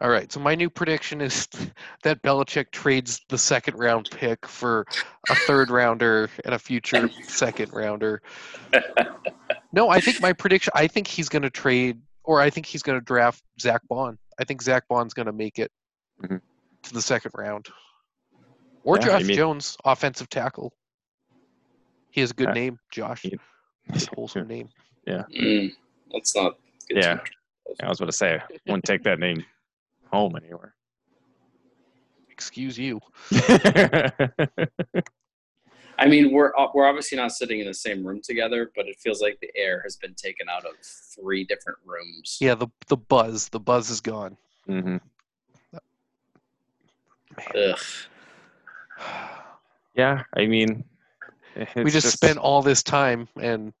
[0.00, 0.30] All right.
[0.32, 1.46] So my new prediction is
[2.02, 4.84] that Belichick trades the second round pick for
[5.28, 8.20] a third rounder and a future second rounder.
[9.72, 10.72] No, I think my prediction.
[10.74, 14.18] I think he's going to trade, or I think he's going to draft Zack Baun.
[14.40, 15.70] I think Zack Baun's going to make it
[16.20, 16.40] Mhm.
[16.82, 17.68] to the second round,
[18.84, 20.72] or Yeah, I Josh mean- Jones, offensive tackle.
[22.10, 22.54] He has a good Yeah.
[22.54, 23.22] name, Josh.
[23.22, 23.38] He-
[23.92, 24.68] Good wholesome name.
[25.08, 25.72] Mm,
[26.12, 26.58] let's not.
[26.88, 27.14] Get Yeah.
[27.16, 27.22] Too.
[27.82, 29.44] I was about to say, I wouldn't take that name
[30.12, 30.74] home anywhere.
[32.30, 33.00] Excuse you.
[35.98, 38.96] I mean, we're uh, we're obviously not sitting in the same room together, but it
[39.00, 42.38] feels like the air has been taken out of three different rooms.
[42.40, 44.36] Yeah, the the buzz, the buzz is gone.
[44.66, 44.96] hmm
[47.54, 47.78] Ugh.
[49.94, 50.84] Yeah, I mean,
[51.56, 53.72] we it's just, spent all this time and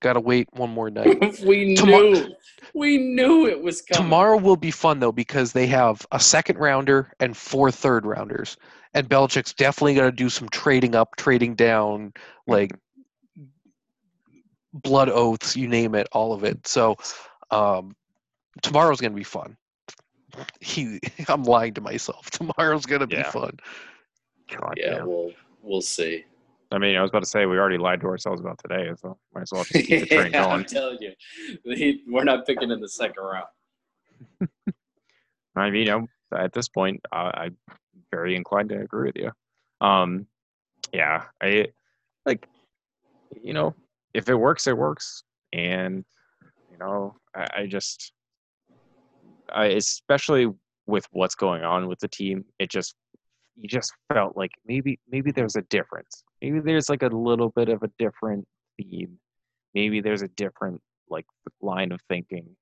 [0.00, 1.18] gotta wait one more night.
[1.44, 2.34] we Tomo- knew.
[2.74, 4.04] We knew it was coming.
[4.04, 8.56] Tomorrow will be fun though because they have a second rounder and four third rounders,
[8.94, 12.12] and Belichick's definitely gonna do some trading up, trading down,
[12.46, 12.72] like
[14.72, 16.66] blood oaths, you name it, all of it.
[16.66, 16.96] So
[17.50, 17.96] um,
[18.62, 19.56] tomorrow's gonna be fun.
[20.60, 22.30] He, I'm lying to myself.
[22.30, 23.30] Tomorrow's gonna be Yeah.
[23.30, 23.58] fun.
[24.48, 25.06] God Yeah, damn.
[25.06, 25.32] we'll
[25.62, 26.24] we'll see.
[26.72, 29.16] I mean, I was about to say we already lied to ourselves about today, so
[29.34, 32.80] might as well just keep the train Yeah, I'm telling you, we're not picking in
[32.80, 33.46] the second round.
[35.56, 37.56] I mean, you know, at this point, uh, I'm
[38.10, 39.30] very inclined to agree with you.
[39.80, 40.26] Um,
[40.92, 41.68] yeah, I
[42.24, 42.48] like,
[43.40, 43.74] you know,
[44.12, 45.22] if it works, it works,
[45.52, 46.04] and
[46.70, 48.12] you know, I, I just,
[49.52, 50.52] I especially
[50.86, 52.94] with what's going on with the team, it just,
[53.56, 56.22] you just felt like maybe, maybe there's a difference.
[56.42, 58.46] Maybe there's like a little bit of a different
[58.76, 59.18] theme.
[59.74, 61.26] Maybe there's a different like
[61.62, 62.56] line of thinking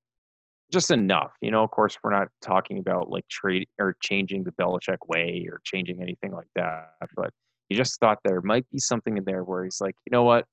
[0.71, 1.31] just enough.
[1.41, 5.47] You know, of course, we're not talking about like trade or changing the Belichick way
[5.49, 6.89] or changing anything like that.
[7.15, 7.31] But
[7.69, 10.45] you just thought there might be something in there where he's like, you know what,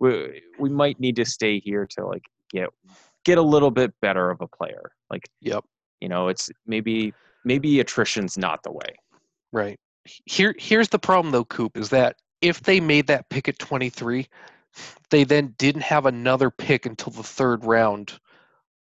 [0.00, 2.68] we we might need to stay here to like get
[3.24, 4.90] get a little bit better of a player.
[5.10, 5.64] Like, Yep.
[6.00, 7.12] you know, it's maybe
[7.44, 8.96] maybe attrition's not the way.
[9.52, 9.78] Right.
[10.26, 14.26] Here here's the problem though, Coop, is that if they made that pick at 23,
[15.10, 18.18] they then didn't have another pick until the third round,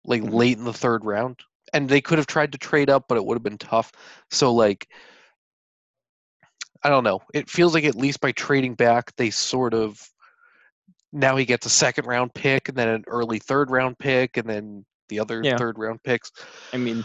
[0.06, 0.34] like Mhm.
[0.34, 1.42] late in the third round.
[1.74, 3.92] And they could have tried to trade up, but it would have been tough.
[4.32, 4.88] So like
[6.82, 7.22] I don't know.
[7.34, 10.10] It feels like at least by trading back, they sort of
[11.12, 14.48] now he gets a second round pick and then an early third round pick and
[14.48, 15.58] then the other Yeah.
[15.58, 16.32] third round picks.
[16.72, 17.04] I mean,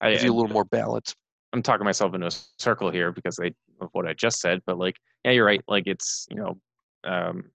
[0.00, 1.14] I, Gives you a little more balance.
[1.52, 4.78] I'm talking myself into a circle here because I, of what I just said, but
[4.78, 5.62] like, yeah, you're right.
[5.66, 6.60] Like it's, you know,
[7.04, 7.50] um,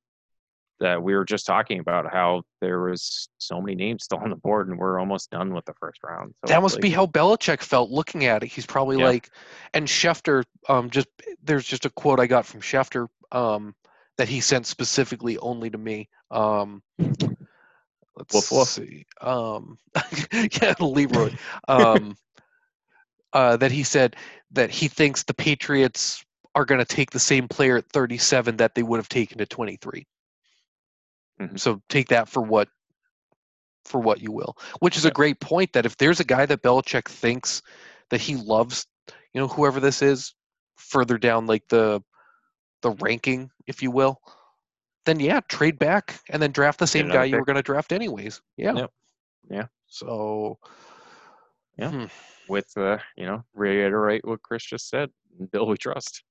[0.80, 4.36] that we were just talking about how there was so many names still on the
[4.36, 6.34] board and we're almost done with the first round.
[6.42, 8.48] So that must like, be how Belichick felt looking at it.
[8.48, 9.06] He's probably Yeah.
[9.06, 9.30] like,
[9.74, 11.08] and Schefter, um, just
[11.42, 13.74] there's just a quote I got from Schefter, um,
[14.18, 16.10] that he sent specifically only to me.
[16.32, 16.84] Um,
[18.18, 18.68] let's Woof, woof.
[18.68, 19.06] see.
[19.22, 19.78] Um,
[20.62, 21.32] yeah, Leroy.
[21.68, 22.18] Um,
[23.36, 24.16] uh, that he said
[24.52, 26.24] that he thinks the Patriots
[26.56, 29.50] are going to take the same player at 37 that they would have taken at
[29.50, 30.08] 23.
[31.42, 31.60] Mhm.
[31.60, 32.70] So take that for what
[33.84, 34.58] for what you will.
[34.80, 37.62] Which is a great point that if there's a guy that Belichick thinks
[38.10, 38.88] that he loves,
[39.34, 40.34] you know, whoever this is,
[40.78, 42.02] further down like the
[42.82, 44.22] the ranking, if you will,
[45.04, 47.92] then yeah, trade back and then draft the same guy you were going to draft
[47.92, 48.42] anyways.
[48.56, 48.76] Yeah.
[48.76, 48.92] Yep.
[49.50, 49.68] Yeah.
[49.88, 50.58] So.
[51.78, 51.92] Yeah.
[51.92, 52.06] hmm.
[52.48, 55.10] with, uh, you know, reiterate what Chris just said.
[55.52, 56.24] Bill, we trust.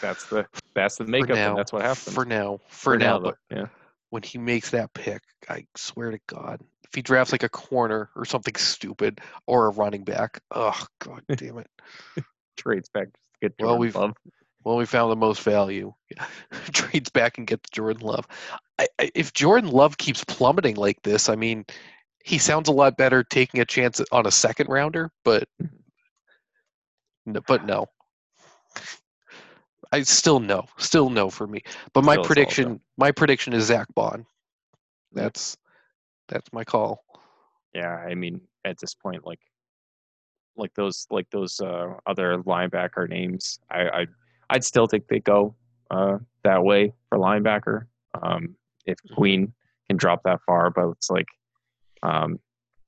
[0.00, 2.14] That's the that's the makeup, now, and that's what happens.
[2.14, 3.66] For now, for, now, though, but yeah.
[4.10, 8.10] when he makes that pick, I swear to God, if he drafts like a corner
[8.16, 11.68] or something stupid or a running back, oh god damn it.
[12.56, 13.08] trades back
[13.40, 14.16] get Well, Jordan we've- Love.
[14.62, 15.94] Well, we found the most value.
[16.72, 18.26] Trades back and gets Jordan Love.
[18.78, 21.64] I, I, if Jordan Love keeps plummeting like this, I mean,
[22.24, 25.48] he sounds a lot better taking a chance on a second rounder, but
[27.26, 27.86] no, but no.
[29.92, 31.62] I still no, still no for me.
[31.92, 34.26] But my Still prediction, my prediction is Zack Baun.
[35.12, 35.56] That's
[36.28, 37.04] that's my call.
[37.74, 39.40] yeah i mean at this point like
[40.56, 44.06] like those like those uh other linebacker names i i
[44.50, 45.54] i'd still think they go
[45.90, 47.86] uh that way for linebacker
[48.22, 48.54] um
[48.86, 49.14] if Mm-hmm.
[49.14, 49.52] queen
[49.88, 51.26] can drop that far but it's like
[52.02, 52.38] um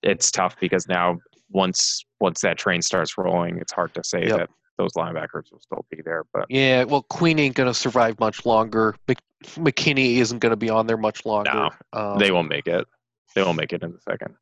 [0.03, 1.19] it's tough because now
[1.51, 4.39] once once that train starts rolling it's hard to say Yep.
[4.39, 4.49] that
[4.79, 8.97] those linebackers will still be there but Yeah, well, Queen ain't gonna survive much longer.
[9.07, 9.19] Mc,
[9.57, 11.69] McKinney isn't gonna be on there much longer.
[11.93, 12.87] Um, they won't make it
[13.35, 14.35] they won't make it in the second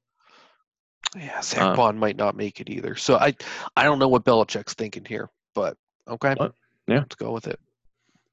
[1.17, 2.95] Yeah, Zack Um, Baun might not make it either.
[2.95, 3.35] So I
[3.77, 5.77] I don't know what Belichick's thinking here, but
[6.09, 6.35] okay.
[6.37, 6.55] What?
[6.87, 7.01] Yeah.
[7.01, 7.59] Let's go with it.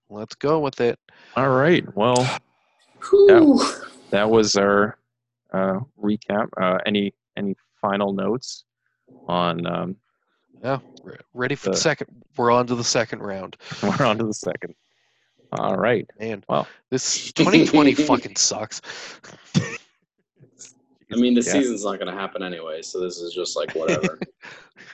[0.10, 1.00] Let's go with it.
[1.36, 1.84] All right.
[1.96, 2.28] Well,
[3.10, 3.60] Whew.
[4.12, 4.98] that was our
[5.54, 6.48] uh, recap.
[6.60, 8.66] Uh, any any final notes
[9.28, 9.66] on?
[9.66, 9.96] Um,
[10.64, 10.80] Yeah.
[11.34, 12.08] Ready for the The- second.
[12.36, 13.58] We're on to the second round.
[13.84, 14.74] we're on to the second.
[15.54, 16.10] All right.
[16.20, 16.68] Man, Well.
[16.90, 18.82] this 2020 fucking sucks.
[19.56, 21.54] I mean, the Yeah.
[21.54, 24.20] season's not going to happen anyway, so this is just like whatever.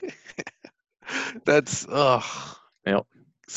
[1.45, 2.23] That's ugh.
[2.85, 3.05] Yep.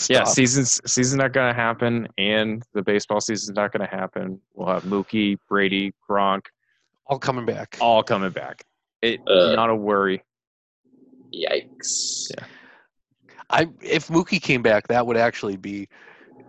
[0.08, 0.28] Yeah, Stop.
[0.28, 4.40] season's season's not gonna happen, and the baseball season's not gonna happen.
[4.54, 6.42] We'll have Mookie, Brady, Gronk,
[7.08, 7.76] all coming back.
[7.80, 8.64] all coming back.
[9.02, 9.54] It Uh.
[9.54, 10.22] not a worry.
[11.34, 12.30] Yikes.
[12.30, 12.44] Yeah.
[13.50, 15.88] I if Mookie came back, that would actually be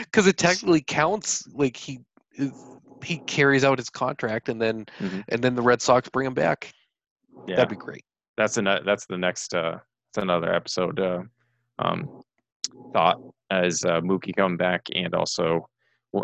[0.00, 1.46] because it technically counts.
[1.52, 2.00] Like he
[3.04, 5.24] he carries out his contract, and then Mhm.
[5.28, 6.72] and then the Red Sox bring him back.
[7.46, 8.04] Yeah, That'd be great.
[8.36, 9.78] that's an that's the next uh
[10.12, 11.22] that's another episode uh,
[11.78, 12.22] um
[12.92, 15.68] thought as uh, Mookie coming back and also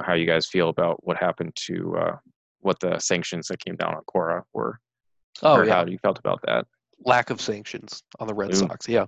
[0.04, 2.16] how you guys feel about what happened to uh
[2.66, 4.78] what the sanctions that came down on Cora were
[5.42, 6.66] Oh or yeah, how you felt about that.
[7.04, 8.56] lack of sanctions on the Red Ooh.
[8.56, 8.88] Sox.
[8.88, 9.06] Yeah,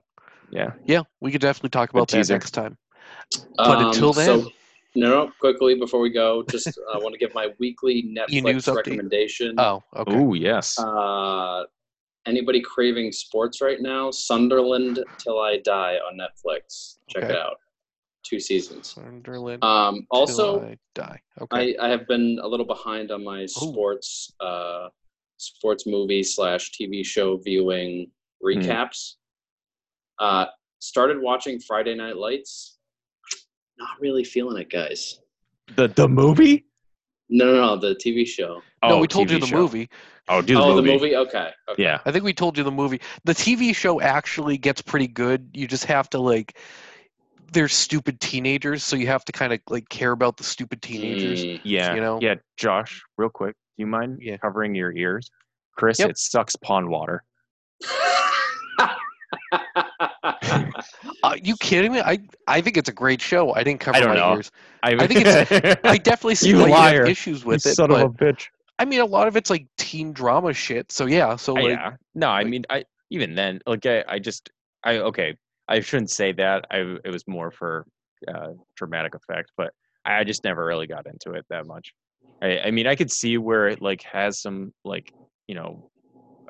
[0.50, 0.72] Yeah.
[0.86, 2.76] yeah, we could definitely talk about that next time.
[3.56, 4.50] But until then- Um, so,
[4.94, 8.68] no, no, quickly before we go, just I want to give my weekly news Netflix
[8.68, 8.76] update?
[8.76, 9.54] recommendation.
[9.58, 10.14] Oh, okay.
[10.16, 10.78] Oh yes.
[10.78, 11.64] Uh,
[12.26, 14.10] anybody craving sports right now?
[14.10, 16.96] Sunderland Till I Die on Netflix.
[17.08, 17.32] Check Okay.
[17.34, 17.56] it out.
[18.28, 18.88] Two seasons.
[18.88, 19.64] Sunderland.
[19.64, 21.18] Um, also, I die.
[21.40, 21.74] Okay.
[21.78, 24.88] I, I have been a little behind on my sports uh,
[25.38, 28.10] sports movie slash TV show viewing
[28.44, 29.14] recaps.
[30.18, 30.46] Uh,
[30.80, 32.76] started watching Friday Night Lights.
[33.78, 35.20] Not really feeling it, guys.
[35.76, 36.66] The the movie?
[37.30, 38.60] No, no, no, the TV show.
[38.82, 39.56] no, Oh, we told you the show.
[39.56, 39.88] movie.
[40.28, 40.70] Oh, do the movie.
[40.70, 40.86] oh, movie.
[40.86, 41.16] the movie.
[41.16, 41.50] Okay.
[41.70, 41.82] okay.
[41.82, 42.00] Yeah.
[42.04, 43.00] I think we told you the movie.
[43.24, 45.48] The TV show actually gets pretty good.
[45.54, 46.58] You just have to like
[47.52, 51.44] they're stupid teenagers, so you have to kind of like care about the stupid teenagers.
[51.44, 51.60] Mm.
[51.64, 51.94] Yeah.
[51.94, 52.18] you know?
[52.20, 54.36] Yeah, Josh, real quick, do you mind Yeah.
[54.38, 55.30] covering your ears?
[55.76, 56.10] Chris, Yep.
[56.10, 57.22] it sucks pond water.
[61.22, 62.00] Are you kidding me?
[62.00, 63.52] I I think it's a great show.
[63.54, 64.34] I didn't cover I don't my know.
[64.36, 64.50] ears.
[64.82, 65.80] I, I think it's.
[65.84, 68.14] I definitely see You why you have issues with you it, son but of a
[68.14, 68.46] bitch.
[68.78, 70.92] I mean, a lot of it's like teen drama shit.
[70.92, 71.92] So yeah, so Uh, like yeah.
[72.14, 74.50] No, I like- mean, I even then, like, I, I just,
[74.84, 75.34] I okay,
[75.68, 76.66] I shouldn't say that.
[76.70, 77.86] I it was more for
[78.26, 79.72] uh, dramatic effect, but
[80.04, 81.92] I just never really got into it that much.
[82.42, 85.12] I, I mean, I could see where it like has some like
[85.48, 85.90] you know,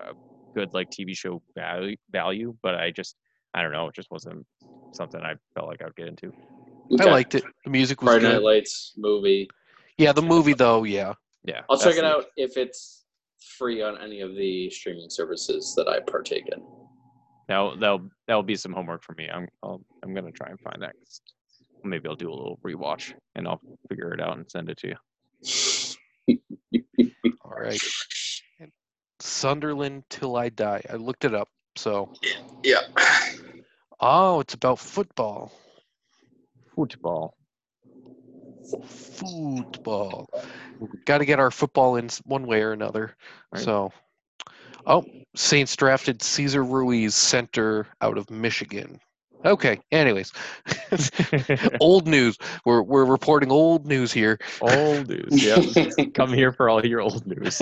[0.02, 0.12] uh,
[0.54, 3.16] good like TV show value, value, but I just,
[3.54, 4.44] I don't know, it just wasn't
[4.92, 6.32] something I felt like I would get into.
[7.00, 7.44] I liked it.
[7.64, 8.42] The music was Friday Night.
[8.42, 9.48] Lights movie.
[9.96, 11.14] Yeah, the movie though, yeah.
[11.44, 13.04] Yeah, I'll check it out if it's
[13.56, 16.62] free on any of the streaming services that I partake in.
[17.48, 19.28] That'll that'll that'll be some homework for me.
[19.28, 20.94] I'm I'll, I'm gonna try and find that.
[21.82, 24.88] Maybe I'll do a little rewatch and I'll figure it out and send it to
[24.88, 26.38] you.
[27.44, 27.80] All right.
[29.20, 30.82] Sunderland till I die.
[30.90, 31.48] I looked it up.
[31.76, 32.10] So
[32.62, 32.80] Yeah.
[34.00, 35.52] oh, it's about football.
[36.74, 37.34] Football.
[38.84, 40.28] Football.
[41.04, 43.16] Got to get our football in one way or another.
[43.52, 43.64] Right.
[43.64, 43.92] So,
[44.86, 45.04] oh,
[45.34, 49.00] Saints drafted Cesar Ruiz, center out of Michigan.
[49.44, 49.80] Okay.
[49.92, 50.32] Anyways,
[51.80, 52.36] old news.
[52.64, 54.38] We're we're reporting old news here.
[54.60, 55.28] old news.
[55.30, 56.04] Yeah.
[56.14, 57.60] Come here for all your old news.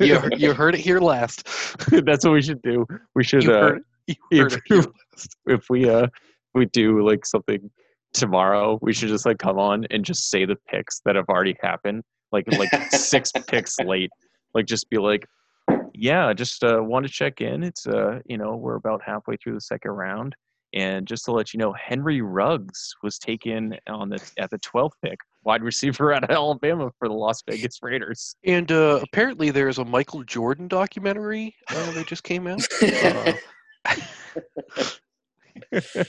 [0.00, 1.46] you you heard it here last.
[1.90, 2.86] That's what we should do.
[3.14, 3.84] We should You uh, heard,
[4.30, 5.36] you heard if, it here last.
[5.46, 6.06] if we uh
[6.54, 7.70] we do like something
[8.14, 11.56] tomorrow, we should just like come on and just say the picks that have already
[11.60, 12.02] happened,
[12.32, 14.10] like like six picks late.
[14.54, 15.26] Like just be like,
[15.96, 17.62] yeah, just uh, want to check in.
[17.62, 20.34] It's uh you know we're about halfway through the second round,
[20.74, 24.92] and just to let you know, Henry Ruggs was taken on the at the 12th
[25.02, 28.36] pick, wide receiver out of Alabama for the Las Vegas Raiders.
[28.44, 32.62] And uh, apparently, there's a Michael Jordan documentary uh, that just came out.
[32.82, 33.32] Uh,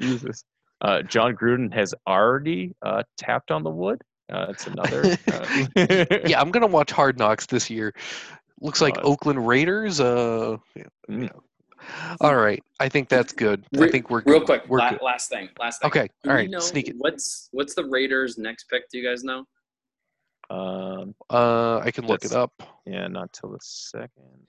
[0.00, 0.44] Jesus.
[0.80, 4.02] Uh, Jon Gruden has already uh, tapped on the wood.
[4.30, 5.16] Uh, it's another.
[5.32, 5.66] Uh,
[6.26, 7.94] yeah, I'm gonna watch Hard Knocks this year.
[8.60, 10.00] Looks like Uh, Oakland Raiders.
[10.00, 10.56] Uh,
[11.08, 11.28] yeah,
[12.20, 13.64] all right, I think that's good.
[13.78, 14.46] I think we're Real good.
[14.46, 15.02] quick, We're la- good.
[15.02, 15.88] last thing, last thing.
[15.88, 16.48] Okay, all right.
[16.48, 16.94] all we sneak it.
[16.98, 18.88] What's what's the Raiders' next pick?
[18.90, 19.44] Do you guys know?
[20.50, 22.52] um, Uh, I can look it up.
[22.86, 24.46] yeah, not till the second.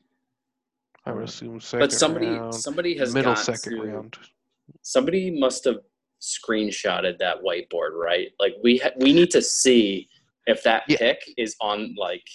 [1.06, 4.18] I would Uh, assume second But somebody round, somebody has middle got second to, round.
[4.82, 5.80] Somebody must have
[6.22, 8.32] screenshotted that whiteboard, right?
[8.40, 10.10] Like we ha- we need to see
[10.48, 10.98] if that Yeah.
[10.98, 12.28] pick is on like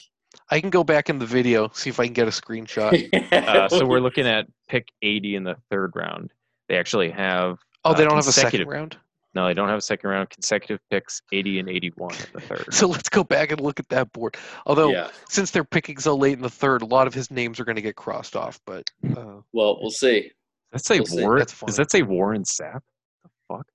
[0.49, 3.09] I can go back in the video see if I can get a screenshot.
[3.51, 6.33] Uh, so we're looking at pick 80 in the third round.
[6.69, 8.97] They actually have Oh, they Uh, don't have a second round.
[9.35, 10.31] no, they don't have a second round.
[10.31, 12.65] Consecutive picks 80 and 81 in the third.
[12.73, 14.37] So let's go back and look at that board.
[14.67, 15.11] Although yeah.
[15.29, 17.77] since they're picking so late in the third, a lot of his names are going
[17.77, 18.61] to get crossed off.
[18.67, 18.85] But
[19.17, 20.31] uh, Well, we'll see.
[20.73, 21.23] Does that say We'll.
[21.25, 21.39] Warren?
[21.41, 21.59] That's.
[21.61, 22.81] Does that say Warren Sapp?
[23.25, 23.67] The fuck?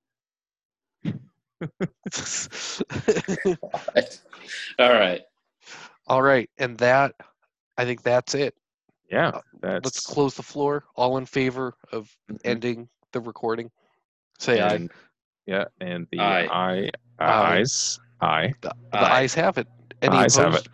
[3.65, 4.19] All right.
[4.79, 5.21] all right,
[6.07, 7.13] and that
[7.77, 8.55] I think that's it.
[9.11, 10.83] Yeah, Uh, that's Let's close the floor.
[10.95, 12.39] All in favor of Mhm.
[12.43, 13.71] ending the recording?
[14.39, 14.87] Say aye.
[15.45, 16.47] Yeah, and the Aye.
[16.47, 16.89] eye,
[17.19, 17.59] Aye.
[17.59, 18.53] ayes, aye.
[18.61, 19.19] The, the Aye.
[19.21, 19.67] ayes have it.
[20.01, 20.69] Any Ayes have opposed?